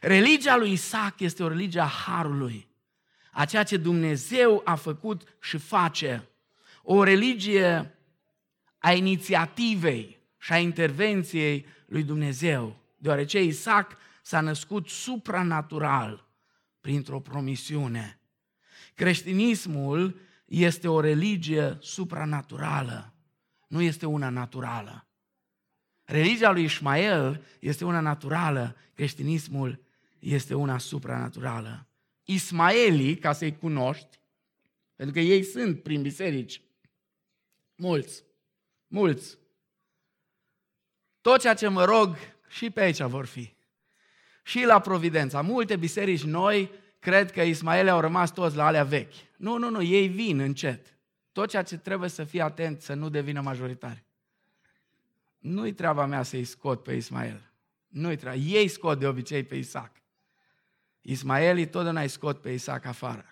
Religia 0.00 0.56
lui 0.56 0.72
Isaac 0.72 1.20
este 1.20 1.42
o 1.42 1.48
religie 1.48 1.80
a 1.80 1.84
harului, 1.84 2.68
a 3.30 3.44
ceea 3.44 3.62
ce 3.62 3.76
Dumnezeu 3.76 4.62
a 4.64 4.74
făcut 4.74 5.36
și 5.40 5.58
face. 5.58 6.28
O 6.82 7.02
religie 7.02 7.94
a 8.78 8.92
inițiativei 8.92 10.18
și 10.38 10.52
a 10.52 10.58
intervenției 10.58 11.66
lui 11.86 12.02
Dumnezeu, 12.02 12.76
deoarece 12.96 13.42
Isaac 13.42 13.96
s-a 14.22 14.40
născut 14.40 14.88
supranatural 14.88 16.28
printr-o 16.80 17.20
promisiune. 17.20 18.20
Creștinismul 18.94 20.20
este 20.44 20.88
o 20.88 21.00
religie 21.00 21.78
supranaturală, 21.80 23.14
nu 23.68 23.80
este 23.80 24.06
una 24.06 24.28
naturală. 24.28 25.09
Religia 26.10 26.50
lui 26.50 26.64
Ismael 26.64 27.44
este 27.58 27.84
una 27.84 28.00
naturală, 28.00 28.76
creștinismul 28.94 29.82
este 30.18 30.54
una 30.54 30.78
supranaturală. 30.78 31.86
Ismaelii, 32.24 33.16
ca 33.16 33.32
să-i 33.32 33.56
cunoști, 33.56 34.20
pentru 34.96 35.14
că 35.14 35.20
ei 35.20 35.42
sunt 35.42 35.82
prin 35.82 36.02
biserici, 36.02 36.62
mulți, 37.76 38.24
mulți. 38.86 39.38
Tot 41.20 41.40
ceea 41.40 41.54
ce 41.54 41.68
mă 41.68 41.84
rog, 41.84 42.16
și 42.48 42.70
pe 42.70 42.80
aici 42.80 43.00
vor 43.00 43.26
fi. 43.26 43.54
Și 44.42 44.64
la 44.64 44.80
Providența. 44.80 45.40
Multe 45.40 45.76
biserici 45.76 46.22
noi 46.22 46.70
cred 46.98 47.32
că 47.32 47.42
Ismaele 47.42 47.90
au 47.90 48.00
rămas 48.00 48.32
toți 48.32 48.56
la 48.56 48.66
alea 48.66 48.84
vechi. 48.84 49.14
Nu, 49.36 49.58
nu, 49.58 49.70
nu, 49.70 49.82
ei 49.82 50.08
vin 50.08 50.38
încet. 50.38 50.98
Tot 51.32 51.48
ceea 51.48 51.62
ce 51.62 51.76
trebuie 51.76 52.08
să 52.08 52.24
fie 52.24 52.42
atent 52.42 52.80
să 52.80 52.94
nu 52.94 53.08
devină 53.08 53.40
majoritari. 53.40 54.04
Nu-i 55.40 55.72
treaba 55.72 56.06
mea 56.06 56.22
să-i 56.22 56.44
scot 56.44 56.82
pe 56.82 56.92
Ismael. 56.92 57.52
Nu-i 57.86 58.16
treaba. 58.16 58.36
Ei 58.38 58.68
scot 58.68 58.98
de 58.98 59.06
obicei 59.06 59.44
pe 59.44 59.54
Isaac. 59.54 59.92
Ismaelii 61.00 61.68
totdeauna 61.68 62.00
îi 62.00 62.08
scot 62.08 62.40
pe 62.40 62.50
Isaac 62.50 62.84
afară. 62.84 63.24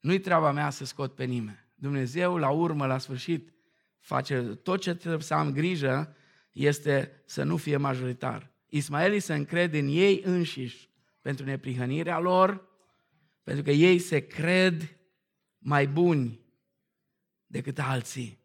Nu-i 0.00 0.20
treaba 0.20 0.52
mea 0.52 0.70
să 0.70 0.84
scot 0.84 1.14
pe 1.14 1.24
nimeni. 1.24 1.64
Dumnezeu, 1.74 2.36
la 2.36 2.50
urmă, 2.50 2.86
la 2.86 2.98
sfârșit, 2.98 3.52
face 3.98 4.42
tot 4.42 4.80
ce 4.80 4.94
trebuie 4.94 5.22
să 5.22 5.34
am 5.34 5.52
grijă 5.52 6.16
este 6.52 7.22
să 7.26 7.42
nu 7.42 7.56
fie 7.56 7.76
majoritar. 7.76 8.52
Ismaelii 8.66 9.20
se 9.20 9.34
încred 9.34 9.74
în 9.74 9.88
ei 9.88 10.20
înșiși 10.24 10.90
pentru 11.20 11.44
neprihănirea 11.44 12.18
lor, 12.18 12.68
pentru 13.42 13.62
că 13.62 13.70
ei 13.70 13.98
se 13.98 14.26
cred 14.26 14.98
mai 15.58 15.86
buni 15.86 16.40
decât 17.46 17.78
alții. 17.78 18.38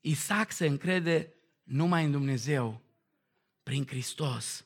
Isaac 0.00 0.50
se 0.50 0.66
încrede 0.66 1.34
numai 1.62 2.04
în 2.04 2.10
Dumnezeu, 2.10 2.80
prin 3.62 3.86
Hristos. 3.86 4.64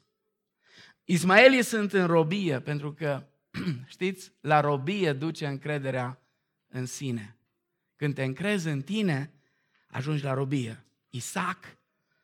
Ismaelii 1.04 1.62
sunt 1.62 1.92
în 1.92 2.06
robie 2.06 2.60
pentru 2.60 2.92
că, 2.92 3.26
știți, 3.86 4.32
la 4.40 4.60
robie 4.60 5.12
duce 5.12 5.46
încrederea 5.46 6.20
în 6.68 6.86
sine. 6.86 7.36
Când 7.96 8.14
te 8.14 8.24
încrezi 8.24 8.68
în 8.68 8.82
tine, 8.82 9.32
ajungi 9.86 10.24
la 10.24 10.32
robie. 10.32 10.84
Isaac 11.10 11.78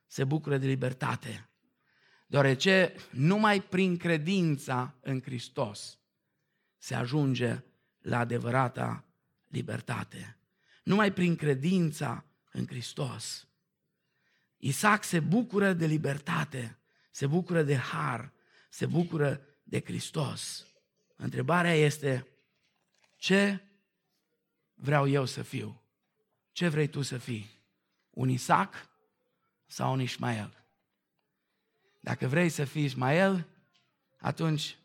se 0.06 0.24
bucură 0.24 0.58
de 0.58 0.66
libertate, 0.66 1.48
deoarece 2.26 2.94
numai 3.10 3.62
prin 3.62 3.96
credința 3.96 4.94
în 5.00 5.20
Hristos 5.20 5.96
se 6.82 6.94
ajunge 6.94 7.62
la 7.98 8.18
adevărata 8.18 9.04
libertate. 9.48 10.36
Numai 10.82 11.12
prin 11.12 11.36
credința 11.36 12.24
în 12.52 12.66
Hristos. 12.66 13.46
Isaac 14.64 15.04
se 15.04 15.20
bucură 15.20 15.72
de 15.72 15.86
libertate, 15.86 16.78
se 17.10 17.26
bucură 17.26 17.62
de 17.62 17.76
har, 17.76 18.32
se 18.70 18.86
bucură 18.86 19.40
de 19.62 19.80
Hristos. 19.80 20.66
Întrebarea 21.16 21.74
este, 21.74 22.26
ce 23.16 23.60
vreau 24.74 25.08
eu 25.08 25.24
să 25.24 25.42
fiu? 25.42 25.82
Ce 26.52 26.68
vrei 26.68 26.86
tu 26.86 27.02
să 27.02 27.18
fii? 27.18 27.50
Un 28.10 28.28
Isaac 28.28 28.88
sau 29.66 29.92
un 29.92 30.00
Ismael? 30.00 30.64
Dacă 32.00 32.26
vrei 32.26 32.48
să 32.48 32.64
fii 32.64 32.84
Ismael, 32.84 33.48
atunci, 34.18 34.78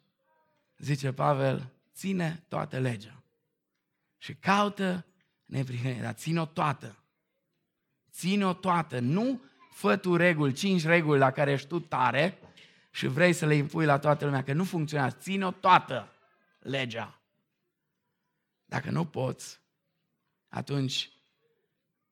zice 0.78 1.11
Pavel, 1.11 1.69
ține 1.93 2.43
toată 2.47 2.80
legea. 2.80 3.23
Și 4.17 4.36
caută 4.36 5.05
neprihănire, 5.45 6.01
dar 6.01 6.13
ține-o 6.13 6.45
toată. 6.45 7.03
Ține-o 8.11 8.53
toată. 8.53 8.99
Nu 8.99 9.41
fă 9.78 9.95
tu 9.95 10.15
reguli, 10.15 10.53
cinci 10.53 10.86
reguli 10.86 11.19
la 11.19 11.32
care 11.32 11.51
ești 11.51 11.67
tu 11.67 11.80
tare 11.80 12.38
și 12.91 13.07
vrei 13.07 13.34
să 13.34 13.45
le 13.45 13.55
impui 13.55 13.86
la 13.86 13.99
toată 13.99 14.25
lumea, 14.25 14.43
că 14.43 14.53
nu 14.53 14.63
funcționează. 14.63 15.17
Ține-o 15.19 15.51
toată 15.51 16.11
legea. 16.59 17.21
Dacă 18.65 18.91
nu 18.91 19.05
poți, 19.05 19.59
atunci 20.47 21.11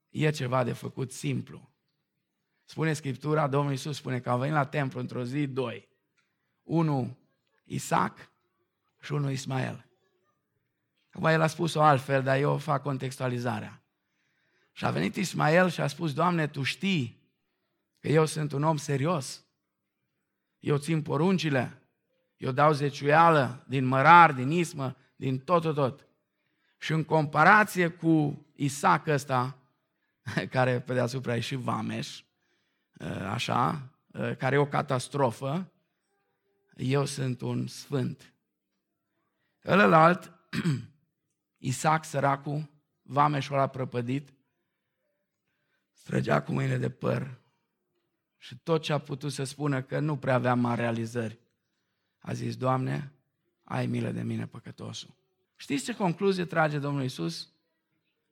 e 0.10 0.30
ceva 0.30 0.64
de 0.64 0.74
făcut 0.74 1.12
simplu. 1.12 1.70
Spune 2.64 2.94
Scriptura, 2.94 3.48
Domnul 3.48 3.72
Iisus 3.72 3.96
spune 3.96 4.20
că 4.20 4.30
au 4.30 4.40
venit 4.40 4.54
la 4.54 4.66
templu 4.66 5.00
într-o 5.00 5.24
zi 5.24 5.48
doi. 5.48 5.88
Unul 6.64 7.16
Isaac 7.64 8.32
și 9.02 9.12
unul 9.12 9.32
Ismael. 9.32 9.86
Acum 11.10 11.26
el 11.26 11.42
a 11.42 11.48
spus-o 11.48 11.82
altfel, 11.82 12.24
dar 12.24 12.38
eu 12.38 12.58
fac 12.58 12.82
contextualizarea. 12.82 13.84
Și 14.72 14.86
a 14.86 14.92
venit 14.92 15.16
Ismael 15.16 15.70
și 15.70 15.82
a 15.82 15.88
spus, 15.88 16.14
Doamne, 16.14 16.48
Tu 16.48 16.64
știi 16.64 17.24
că 18.06 18.12
eu 18.12 18.26
sunt 18.26 18.52
un 18.52 18.64
om 18.64 18.78
serios. 18.78 19.46
Eu 20.60 20.78
țin 20.78 21.02
poruncile, 21.02 21.82
eu 22.38 22.52
dau 22.52 22.72
zeciuială 22.72 23.66
din 23.68 23.86
mărar, 23.86 24.34
din 24.34 24.52
ismă, 24.52 24.96
din 25.16 25.40
tot, 25.40 25.62
tot, 25.62 25.76
tot. 25.76 26.08
Și 26.78 26.92
în 26.92 27.04
comparație 27.04 27.88
cu 27.88 28.46
Isaac 28.56 29.08
ăsta, 29.08 29.58
care 30.50 30.82
pe 30.82 30.94
deasupra 30.94 31.36
e 31.36 31.40
și 31.40 31.56
Vameș, 31.56 32.24
așa, 33.30 33.90
care 34.38 34.56
e 34.56 34.60
o 34.60 34.68
catastrofă, 34.68 35.72
eu 36.76 37.06
sunt 37.06 37.42
un 37.42 37.68
sfânt. 37.68 38.34
Ălălalt, 39.66 40.32
Isaac, 41.58 42.06
săracul, 42.06 42.70
vameșul 43.02 43.56
ăla 43.56 43.68
prăpădit, 43.68 44.34
străgea 45.92 46.42
cu 46.42 46.52
mâine 46.52 46.78
de 46.78 46.90
păr 46.90 47.44
și 48.46 48.56
tot 48.56 48.82
ce 48.82 48.94
a 48.94 48.98
putut 48.98 49.32
să 49.32 49.44
spună 49.44 49.82
că 49.82 50.00
nu 50.00 50.18
prea 50.18 50.34
avea 50.34 50.56
mari 50.56 50.82
realizări. 50.82 51.40
A 52.20 52.34
zis, 52.34 52.58
Doamne, 52.58 53.12
ai 53.64 53.86
milă 53.88 54.12
de 54.12 54.22
mine, 54.22 54.48
păcătosul. 54.48 55.16
Știți 55.56 55.84
ce 55.84 55.96
concluzie 55.96 56.46
trage 56.46 56.80
Domnul 56.80 57.04
Isus? 57.04 57.50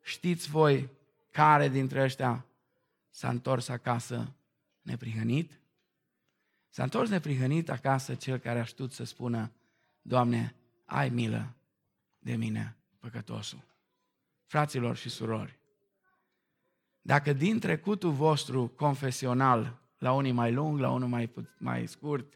Știți 0.02 0.50
voi 0.50 0.90
care 1.32 1.70
dintre 1.70 2.04
ăștia 2.04 2.46
s-a 3.10 3.30
întors 3.30 3.68
acasă 3.68 4.34
neprihănit? 4.82 5.60
S-a 6.70 6.84
întors 6.84 7.10
neprihănit 7.10 7.70
acasă 7.70 8.16
cel 8.16 8.38
care 8.38 8.60
a 8.60 8.64
știut 8.64 8.92
să 8.92 9.04
spună, 9.04 9.52
Doamne, 10.02 10.56
ai 10.86 11.10
milă 11.10 11.54
de 12.20 12.36
mine, 12.36 12.76
păcătosul. 13.00 13.64
Fraților 14.46 14.96
și 14.96 15.10
surori, 15.10 15.60
dacă 17.02 17.34
din 17.34 17.60
trecutul 17.60 18.12
vostru 18.12 18.68
confesional, 18.68 19.82
la 20.04 20.12
unii 20.12 20.32
mai 20.32 20.52
lung, 20.52 20.80
la 20.80 20.92
unul 20.92 21.08
mai, 21.08 21.34
mai 21.58 21.88
scurt, 21.88 22.34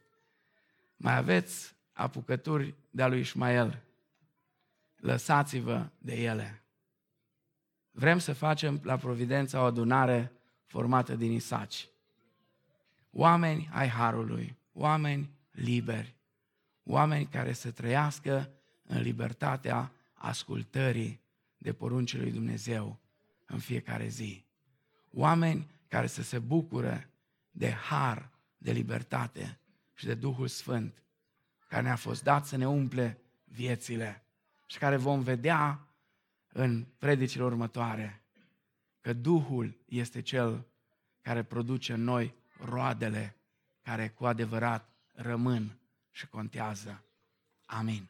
mai 0.97 1.17
aveți 1.17 1.75
apucături 1.93 2.75
de-a 2.89 3.07
lui 3.07 3.19
Ismael, 3.19 3.83
lăsați-vă 4.95 5.89
de 5.97 6.15
ele. 6.23 6.63
Vrem 7.91 8.19
să 8.19 8.33
facem 8.33 8.79
la 8.83 8.97
Providența 8.97 9.61
o 9.61 9.63
adunare 9.63 10.31
formată 10.65 11.15
din 11.15 11.31
isaci. 11.31 11.87
Oameni 13.11 13.69
ai 13.71 13.87
Harului, 13.87 14.57
oameni 14.73 15.29
liberi, 15.51 16.15
oameni 16.83 17.25
care 17.25 17.53
să 17.53 17.71
trăiască 17.71 18.49
în 18.83 19.01
libertatea 19.01 19.91
ascultării 20.13 21.21
de 21.57 21.73
poruncile 21.73 22.21
lui 22.21 22.31
Dumnezeu 22.31 22.99
în 23.45 23.59
fiecare 23.59 24.07
zi. 24.07 24.45
Oameni 25.13 25.67
care 25.87 26.07
să 26.07 26.21
se 26.21 26.39
bucure 26.39 27.11
de 27.57 27.71
har, 27.71 28.29
de 28.57 28.71
libertate 28.71 29.59
și 29.93 30.05
de 30.05 30.13
Duhul 30.13 30.47
Sfânt, 30.47 31.03
care 31.67 31.81
ne-a 31.81 31.95
fost 31.95 32.23
dat 32.23 32.45
să 32.45 32.57
ne 32.57 32.67
umple 32.67 33.21
viețile 33.43 34.23
și 34.65 34.77
care 34.77 34.97
vom 34.97 35.21
vedea 35.21 35.87
în 36.47 36.85
predicile 36.97 37.43
următoare 37.43 38.21
că 39.01 39.13
Duhul 39.13 39.77
este 39.85 40.21
Cel 40.21 40.65
care 41.21 41.43
produce 41.43 41.93
în 41.93 42.03
noi 42.03 42.33
roadele 42.59 43.35
care 43.81 44.09
cu 44.09 44.25
adevărat 44.25 44.89
rămân 45.13 45.79
și 46.11 46.27
contează. 46.27 47.03
Amin. 47.65 48.09